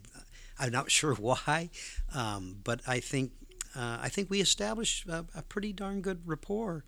I'm 0.57 0.71
not 0.71 0.89
sure 1.00 1.13
why, 1.13 1.71
um, 2.15 2.55
but 2.63 2.79
I 2.88 3.01
think 3.01 3.33
uh, 3.75 3.98
I 4.01 4.07
think 4.07 4.29
we 4.29 4.39
established 4.39 5.09
a, 5.09 5.25
a, 5.36 5.41
pretty 5.41 5.74
darn 5.74 6.00
good 6.00 6.21
rapport, 6.25 6.86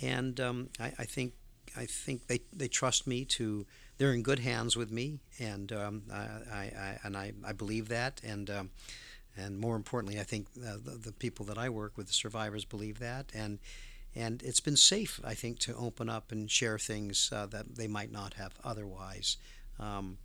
and 0.00 0.40
um, 0.40 0.70
I, 0.80 0.94
I, 1.00 1.04
think 1.04 1.34
I 1.76 1.84
think 1.84 2.26
they, 2.26 2.40
they 2.50 2.68
trust 2.68 3.06
me 3.06 3.26
to 3.36 3.66
they're 3.98 4.14
in 4.14 4.22
good 4.22 4.38
hands 4.38 4.78
with 4.78 4.90
me, 4.90 5.20
and 5.38 5.70
um, 5.72 6.04
I, 6.10 6.56
I, 6.56 6.98
and 7.04 7.18
I, 7.18 7.32
I 7.44 7.52
believe 7.52 7.88
that, 7.88 8.18
and 8.24 8.48
um, 8.48 8.70
and 9.36 9.58
more 9.58 9.76
importantly, 9.76 10.18
I 10.18 10.24
think 10.24 10.46
uh, 10.56 10.76
the, 10.82 10.92
the 10.92 11.12
people 11.12 11.44
that 11.46 11.58
I 11.58 11.68
work 11.68 11.98
with, 11.98 12.06
the 12.06 12.14
survivors, 12.14 12.64
believe 12.64 12.98
that, 13.00 13.30
and 13.34 13.58
and 14.16 14.42
it's 14.42 14.60
been 14.60 14.76
safe, 14.76 15.20
I 15.24 15.34
think, 15.34 15.58
to 15.60 15.74
open 15.74 16.08
up 16.08 16.30
and 16.30 16.50
share 16.50 16.78
things 16.78 17.30
uh, 17.32 17.46
that 17.46 17.76
they 17.76 17.88
might 17.88 18.12
not 18.12 18.34
have 18.34 18.54
otherwise, 18.62 19.36
um, 19.78 20.18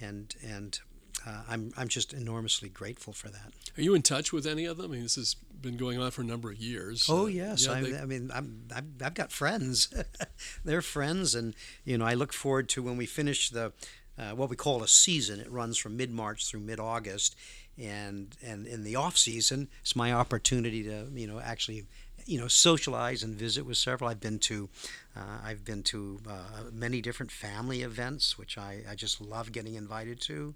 and 0.00 0.34
and 0.44 0.80
uh, 1.26 1.42
I'm 1.48 1.72
I'm 1.76 1.88
just 1.88 2.12
enormously 2.12 2.68
grateful 2.68 3.12
for 3.12 3.28
that. 3.28 3.52
Are 3.76 3.82
you 3.82 3.94
in 3.94 4.02
touch 4.02 4.32
with 4.32 4.46
any 4.46 4.64
of 4.64 4.78
them? 4.78 4.92
I 4.92 4.94
mean, 4.94 5.02
this 5.02 5.16
has 5.16 5.34
been 5.34 5.76
going 5.76 6.00
on 6.00 6.10
for 6.10 6.22
a 6.22 6.24
number 6.24 6.50
of 6.50 6.56
years. 6.56 7.06
Oh 7.08 7.26
yes, 7.26 7.66
yeah, 7.66 7.72
I, 7.72 7.82
they... 7.82 7.98
I, 7.98 8.04
mean, 8.04 8.30
I'm, 8.34 8.64
I've, 8.74 8.84
I've 9.02 9.14
got 9.14 9.30
friends. 9.30 9.92
They're 10.64 10.82
friends, 10.82 11.34
and 11.34 11.54
you 11.84 11.98
know, 11.98 12.04
I 12.04 12.14
look 12.14 12.32
forward 12.32 12.68
to 12.70 12.82
when 12.82 12.96
we 12.96 13.06
finish 13.06 13.50
the 13.50 13.72
uh, 14.18 14.30
what 14.30 14.48
we 14.50 14.56
call 14.56 14.82
a 14.82 14.88
season. 14.88 15.40
It 15.40 15.50
runs 15.50 15.76
from 15.76 15.96
mid 15.96 16.10
March 16.10 16.46
through 16.48 16.60
mid 16.60 16.80
August, 16.80 17.36
and 17.78 18.36
and 18.42 18.66
in 18.66 18.84
the 18.84 18.96
off 18.96 19.16
season, 19.16 19.68
it's 19.82 19.96
my 19.96 20.12
opportunity 20.12 20.82
to 20.84 21.06
you 21.14 21.26
know 21.26 21.40
actually 21.40 21.84
you 22.26 22.38
know 22.38 22.48
socialize 22.48 23.22
and 23.22 23.34
visit 23.34 23.64
with 23.64 23.76
several. 23.76 24.10
I've 24.10 24.20
been 24.20 24.38
to 24.40 24.68
uh, 25.16 25.38
I've 25.44 25.64
been 25.64 25.82
to 25.84 26.20
uh, 26.28 26.70
many 26.72 27.00
different 27.00 27.32
family 27.32 27.82
events, 27.82 28.38
which 28.38 28.58
I, 28.58 28.82
I 28.88 28.94
just 28.94 29.20
love 29.20 29.52
getting 29.52 29.74
invited 29.74 30.20
to. 30.22 30.54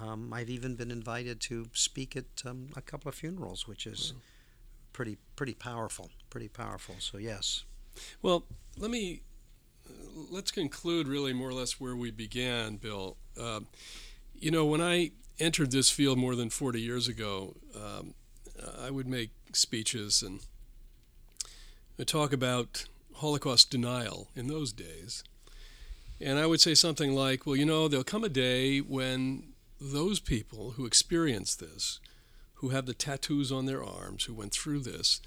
Um, 0.00 0.32
I've 0.32 0.48
even 0.48 0.74
been 0.74 0.90
invited 0.90 1.40
to 1.42 1.68
speak 1.74 2.16
at 2.16 2.24
um, 2.46 2.68
a 2.76 2.80
couple 2.80 3.08
of 3.08 3.14
funerals, 3.14 3.68
which 3.68 3.86
is 3.86 4.14
pretty 4.92 5.18
pretty 5.36 5.54
powerful, 5.54 6.10
pretty 6.30 6.48
powerful. 6.48 6.96
So 6.98 7.18
yes. 7.18 7.64
Well, 8.22 8.44
let 8.78 8.90
me 8.90 9.22
let's 10.30 10.50
conclude 10.50 11.08
really 11.08 11.32
more 11.32 11.48
or 11.48 11.54
less 11.54 11.80
where 11.80 11.96
we 11.96 12.10
began, 12.10 12.76
Bill. 12.76 13.16
Uh, 13.38 13.60
you 14.34 14.50
know, 14.50 14.64
when 14.64 14.80
I 14.80 15.10
entered 15.38 15.70
this 15.70 15.90
field 15.90 16.18
more 16.18 16.34
than 16.34 16.50
40 16.50 16.80
years 16.80 17.08
ago, 17.08 17.56
um, 17.74 18.14
I 18.80 18.90
would 18.90 19.06
make 19.06 19.30
speeches 19.52 20.22
and 20.22 20.40
talk 22.04 22.32
about 22.32 22.84
Holocaust 23.14 23.70
denial 23.70 24.28
in 24.34 24.48
those 24.48 24.72
days. 24.72 25.24
And 26.20 26.38
I 26.38 26.46
would 26.46 26.60
say 26.60 26.74
something 26.74 27.14
like, 27.14 27.46
well, 27.46 27.56
you 27.56 27.64
know, 27.64 27.88
there'll 27.88 28.04
come 28.04 28.24
a 28.24 28.28
day 28.28 28.78
when 28.78 29.52
those 29.80 30.20
people 30.20 30.72
who 30.72 30.86
experience 30.86 31.54
this, 31.54 32.00
who 32.54 32.68
have 32.68 32.86
the 32.86 32.94
tattoos 32.94 33.50
on 33.50 33.66
their 33.66 33.82
arms, 33.82 34.24
who 34.24 34.34
went 34.34 34.52
through 34.52 34.80
this, 34.80 35.20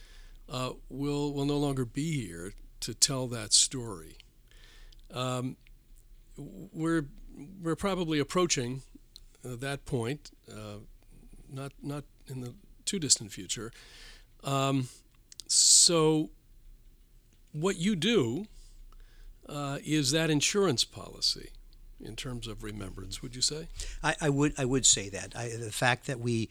uh, 0.47 0.71
will 0.89 1.33
will 1.33 1.45
no 1.45 1.57
longer 1.57 1.85
be 1.85 2.25
here 2.25 2.53
to 2.79 2.93
tell 2.93 3.27
that 3.27 3.51
story. 3.51 4.17
Um, 5.13 5.57
we're 6.37 7.07
we're 7.61 7.75
probably 7.75 8.19
approaching 8.19 8.81
uh, 9.43 9.55
that 9.57 9.85
point, 9.85 10.31
uh, 10.49 10.79
not 11.51 11.73
not 11.81 12.05
in 12.27 12.41
the 12.41 12.53
too 12.85 12.99
distant 12.99 13.31
future. 13.31 13.71
Um, 14.43 14.87
so, 15.47 16.29
what 17.55 17.77
you 17.77 17.95
do 17.95 18.45
uh, 19.47 19.79
is 19.85 20.11
that 20.11 20.29
insurance 20.29 20.83
policy 20.83 21.51
in 22.03 22.15
terms 22.15 22.47
of 22.47 22.63
remembrance. 22.63 23.21
Would 23.21 23.35
you 23.35 23.41
say? 23.41 23.67
I, 24.03 24.15
I 24.21 24.29
would. 24.29 24.53
I 24.57 24.65
would 24.65 24.85
say 24.85 25.09
that 25.09 25.33
I, 25.35 25.49
the 25.49 25.71
fact 25.71 26.07
that 26.07 26.19
we 26.19 26.49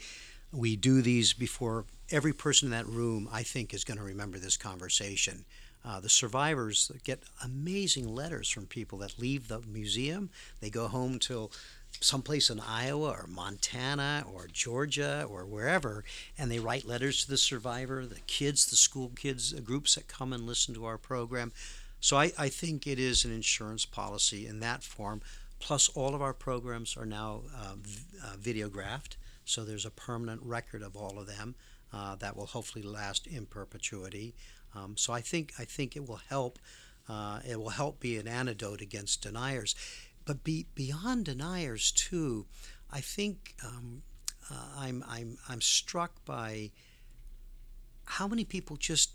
we 0.53 0.77
do 0.77 1.03
these 1.03 1.33
before 1.33 1.85
every 2.11 2.33
person 2.33 2.67
in 2.67 2.73
that 2.73 2.87
room, 2.87 3.29
I 3.33 3.43
think, 3.43 3.75
is 3.75 3.85
going 3.85 3.99
to 3.99 4.05
remember 4.05 4.39
this 4.39 4.57
conversation. 4.57 5.45
Uh, 5.85 6.01
the 6.01 6.09
survivors 6.09 6.91
get 7.05 7.23
amazing 7.43 8.09
letters 8.15 8.49
from 8.49 8.67
people 8.67 8.99
that 8.99 9.19
leave 9.19 9.49
the 9.49 9.61
museum. 9.61 10.31
They 10.61 10.71
go 10.71 10.89
home 10.89 11.19
till 11.19 11.53
someplace 12.01 12.51
in 12.51 12.61
Iowa 12.61 13.11
or 13.11 13.27
Montana 13.29 14.25
or 14.33 14.49
Georgia 14.53 15.27
or 15.29 15.45
wherever, 15.47 16.05
and 16.39 16.51
they 16.51 16.59
write 16.59 16.87
letters 16.87 17.25
to 17.25 17.31
the 17.31 17.39
survivor, 17.39 18.05
the 18.07 18.21
kids, 18.27 18.67
the 18.67 18.77
school 18.77 19.13
kids, 19.17 19.53
the 19.53 19.61
groups 19.61 19.95
that 19.95 20.09
come 20.09 20.33
and 20.33 20.47
listen 20.47 20.75
to 20.75 20.85
our 20.85 20.99
program. 20.99 21.53
So 22.01 22.17
I, 22.17 22.33
I 22.39 22.49
think 22.49 22.87
it 22.87 22.99
is 22.99 23.25
an 23.25 23.33
insurance 23.33 23.87
policy 23.87 24.47
in 24.47 24.61
that 24.61 24.83
form. 24.83 25.23
Plus, 25.59 25.89
all 25.91 26.15
of 26.15 26.21
our 26.21 26.35
programs 26.35 26.97
are 26.97 27.07
now 27.07 27.43
uh, 27.57 27.75
uh, 28.23 28.37
videographed, 28.37 29.17
so 29.47 29.65
there's 29.65 29.87
a 29.87 29.91
permanent 29.91 30.43
record 30.45 30.83
of 30.83 30.97
all 30.97 31.19
of 31.19 31.27
them 31.27 31.55
uh, 31.93 32.17
that 32.17 32.37
will 32.37 32.47
hopefully 32.47 32.85
last 32.85 33.27
in 33.27 33.47
perpetuity. 33.47 34.35
Um, 34.75 34.97
so 34.97 35.13
I 35.13 35.21
think 35.21 35.53
I 35.59 35.65
think 35.65 35.97
it 35.97 36.07
will 36.07 36.21
help. 36.29 36.59
Uh, 37.09 37.41
it 37.49 37.59
will 37.61 37.71
help 37.71 38.01
be 38.01 38.17
an 38.17 38.27
antidote 38.27 38.81
against 38.81 39.23
deniers, 39.23 39.75
but 40.25 40.45
be, 40.45 40.67
beyond 40.75 41.27
deniers 41.27 41.91
too. 41.93 42.47
I 42.91 43.01
think 43.01 43.55
um, 43.65 44.03
uh, 44.51 44.69
I'm 44.79 45.05
I'm 45.09 45.39
I'm 45.49 45.61
struck 45.61 46.25
by 46.25 46.71
how 48.05 48.29
many 48.29 48.45
people 48.45 48.77
just, 48.77 49.13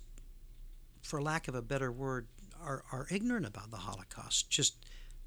for 1.01 1.21
lack 1.21 1.47
of 1.47 1.55
a 1.55 1.61
better 1.61 1.91
word, 1.91 2.27
are, 2.61 2.83
are 2.91 3.07
ignorant 3.09 3.45
about 3.45 3.71
the 3.71 3.77
Holocaust, 3.77 4.49
just 4.49 4.75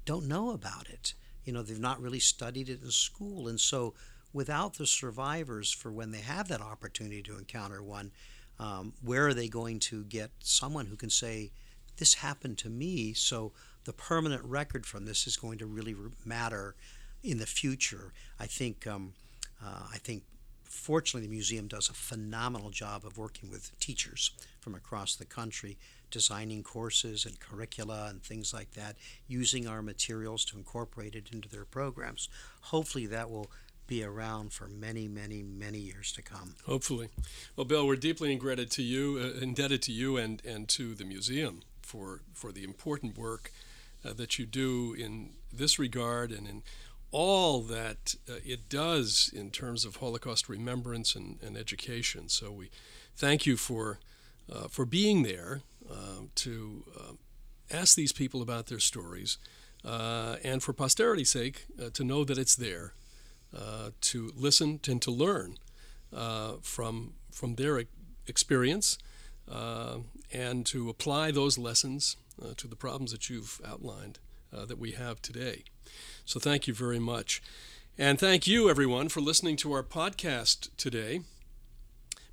don't 0.05 0.27
know 0.27 0.51
about 0.51 0.89
it. 0.89 1.13
You 1.45 1.53
know, 1.53 1.63
they've 1.63 1.79
not 1.79 2.01
really 2.01 2.19
studied 2.19 2.69
it 2.69 2.83
in 2.83 2.91
school. 2.91 3.47
And 3.47 3.59
so, 3.59 3.93
without 4.31 4.75
the 4.75 4.87
survivors, 4.87 5.71
for 5.71 5.91
when 5.91 6.11
they 6.11 6.21
have 6.21 6.47
that 6.49 6.61
opportunity 6.61 7.21
to 7.23 7.37
encounter 7.37 7.81
one, 7.81 8.11
um, 8.59 8.93
where 9.03 9.27
are 9.27 9.33
they 9.33 9.47
going 9.47 9.79
to 9.79 10.03
get 10.05 10.31
someone 10.39 10.85
who 10.85 10.95
can 10.95 11.09
say, 11.09 11.51
This 11.97 12.15
happened 12.15 12.57
to 12.59 12.69
me? 12.69 13.13
So, 13.13 13.53
the 13.85 13.93
permanent 13.93 14.43
record 14.43 14.85
from 14.85 15.05
this 15.05 15.27
is 15.27 15.37
going 15.37 15.57
to 15.59 15.65
really 15.65 15.95
matter 16.25 16.75
in 17.23 17.37
the 17.37 17.45
future. 17.45 18.13
I 18.39 18.47
think, 18.47 18.85
um, 18.87 19.13
uh, 19.63 19.87
I 19.93 19.97
think 19.97 20.23
fortunately, 20.63 21.27
the 21.27 21.33
museum 21.33 21.67
does 21.67 21.89
a 21.89 21.93
phenomenal 21.93 22.69
job 22.69 23.05
of 23.05 23.17
working 23.17 23.49
with 23.49 23.77
teachers 23.79 24.31
from 24.59 24.75
across 24.75 25.15
the 25.15 25.25
country 25.25 25.77
designing 26.11 26.61
courses 26.61 27.25
and 27.25 27.39
curricula 27.39 28.07
and 28.07 28.21
things 28.21 28.53
like 28.53 28.71
that, 28.73 28.95
using 29.27 29.67
our 29.67 29.81
materials 29.81 30.45
to 30.45 30.57
incorporate 30.57 31.15
it 31.15 31.29
into 31.31 31.49
their 31.49 31.65
programs. 31.65 32.29
Hopefully, 32.61 33.07
that 33.07 33.31
will 33.31 33.49
be 33.87 34.03
around 34.03 34.53
for 34.53 34.67
many, 34.67 35.07
many, 35.07 35.41
many 35.41 35.79
years 35.79 36.11
to 36.11 36.21
come. 36.21 36.55
Hopefully. 36.65 37.09
Well, 37.55 37.65
Bill, 37.65 37.85
we're 37.85 37.95
deeply 37.95 38.31
indebted 38.31 38.71
to 38.71 38.83
you, 38.83 39.19
uh, 39.19 39.41
indebted 39.41 39.81
to 39.83 39.91
you 39.91 40.17
and, 40.17 40.41
and 40.45 40.69
to 40.69 40.93
the 40.93 41.03
museum 41.03 41.61
for, 41.81 42.21
for 42.33 42.51
the 42.51 42.63
important 42.63 43.17
work 43.17 43.51
uh, 44.05 44.13
that 44.13 44.37
you 44.39 44.45
do 44.45 44.93
in 44.93 45.31
this 45.51 45.79
regard 45.79 46.31
and 46.31 46.47
in 46.47 46.63
all 47.11 47.61
that 47.61 48.15
uh, 48.27 48.33
it 48.43 48.67
does 48.69 49.31
in 49.33 49.51
terms 49.51 49.85
of 49.85 49.97
Holocaust 49.97 50.49
remembrance 50.49 51.15
and, 51.15 51.37
and 51.43 51.55
education. 51.55 52.27
So 52.27 52.51
we 52.51 52.71
thank 53.15 53.45
you 53.45 53.55
for, 53.55 53.99
uh, 54.51 54.67
for 54.67 54.85
being 54.85 55.21
there 55.21 55.61
uh, 55.89 56.25
to 56.35 56.83
uh, 56.97 57.13
ask 57.71 57.95
these 57.95 58.11
people 58.11 58.41
about 58.41 58.65
their 58.65 58.79
stories, 58.79 59.37
uh, 59.85 60.37
and 60.43 60.63
for 60.63 60.73
posterity's 60.73 61.29
sake, 61.29 61.65
uh, 61.79 61.89
to 61.93 62.03
know 62.03 62.23
that 62.23 62.37
it's 62.37 62.55
there, 62.55 62.93
to 64.01 64.31
listen 64.35 64.79
and 64.87 65.01
to 65.01 65.11
learn 65.11 65.57
from 66.61 67.13
from 67.31 67.55
their 67.55 67.83
experience, 68.27 68.97
Uh, 69.49 69.97
and 70.31 70.65
to 70.65 70.89
apply 70.89 71.31
those 71.31 71.57
lessons 71.57 72.15
uh, 72.41 72.53
to 72.57 72.67
the 72.67 72.75
problems 72.75 73.11
that 73.11 73.29
you've 73.29 73.61
outlined 73.65 74.19
uh, 74.55 74.65
that 74.65 74.79
we 74.79 74.91
have 74.91 75.21
today. 75.21 75.63
So 76.25 76.39
thank 76.39 76.67
you 76.67 76.73
very 76.73 76.99
much. 76.99 77.41
And 77.97 78.19
thank 78.19 78.47
you, 78.47 78.69
everyone, 78.69 79.09
for 79.09 79.21
listening 79.21 79.55
to 79.57 79.73
our 79.73 79.83
podcast 79.83 80.69
today. 80.77 81.21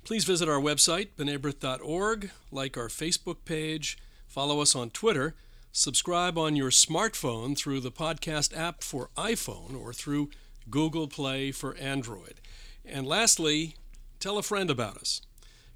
Please 0.03 0.25
visit 0.25 0.49
our 0.49 0.59
website, 0.59 1.09
b'nai 1.15 2.29
like 2.51 2.77
our 2.77 2.87
Facebook 2.87 3.45
page, 3.45 3.97
follow 4.27 4.59
us 4.59 4.75
on 4.75 4.89
Twitter, 4.89 5.35
subscribe 5.71 6.37
on 6.37 6.55
your 6.55 6.71
smartphone 6.71 7.55
through 7.55 7.79
the 7.79 7.91
podcast 7.91 8.57
app 8.57 8.81
for 8.81 9.09
iPhone 9.15 9.79
or 9.79 9.93
through 9.93 10.31
Google 10.69 11.07
Play 11.07 11.51
for 11.51 11.75
Android. 11.75 12.41
And 12.83 13.05
lastly, 13.05 13.75
tell 14.19 14.39
a 14.39 14.43
friend 14.43 14.71
about 14.71 14.97
us. 14.97 15.21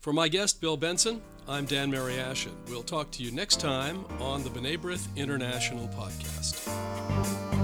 For 0.05 0.13
my 0.13 0.27
guest, 0.27 0.61
Bill 0.61 0.77
Benson, 0.77 1.19
I'm 1.47 1.65
Dan 1.65 1.91
Mariaschin. 1.91 2.51
We'll 2.69 2.83
talk 2.83 3.09
to 3.09 3.23
you 3.23 3.31
next 3.31 3.59
time 3.59 4.05
on 4.19 4.43
the 4.43 4.51
B'nai 4.51 4.77
B'rith 4.77 5.07
International 5.15 5.87
Podcast. 5.87 7.54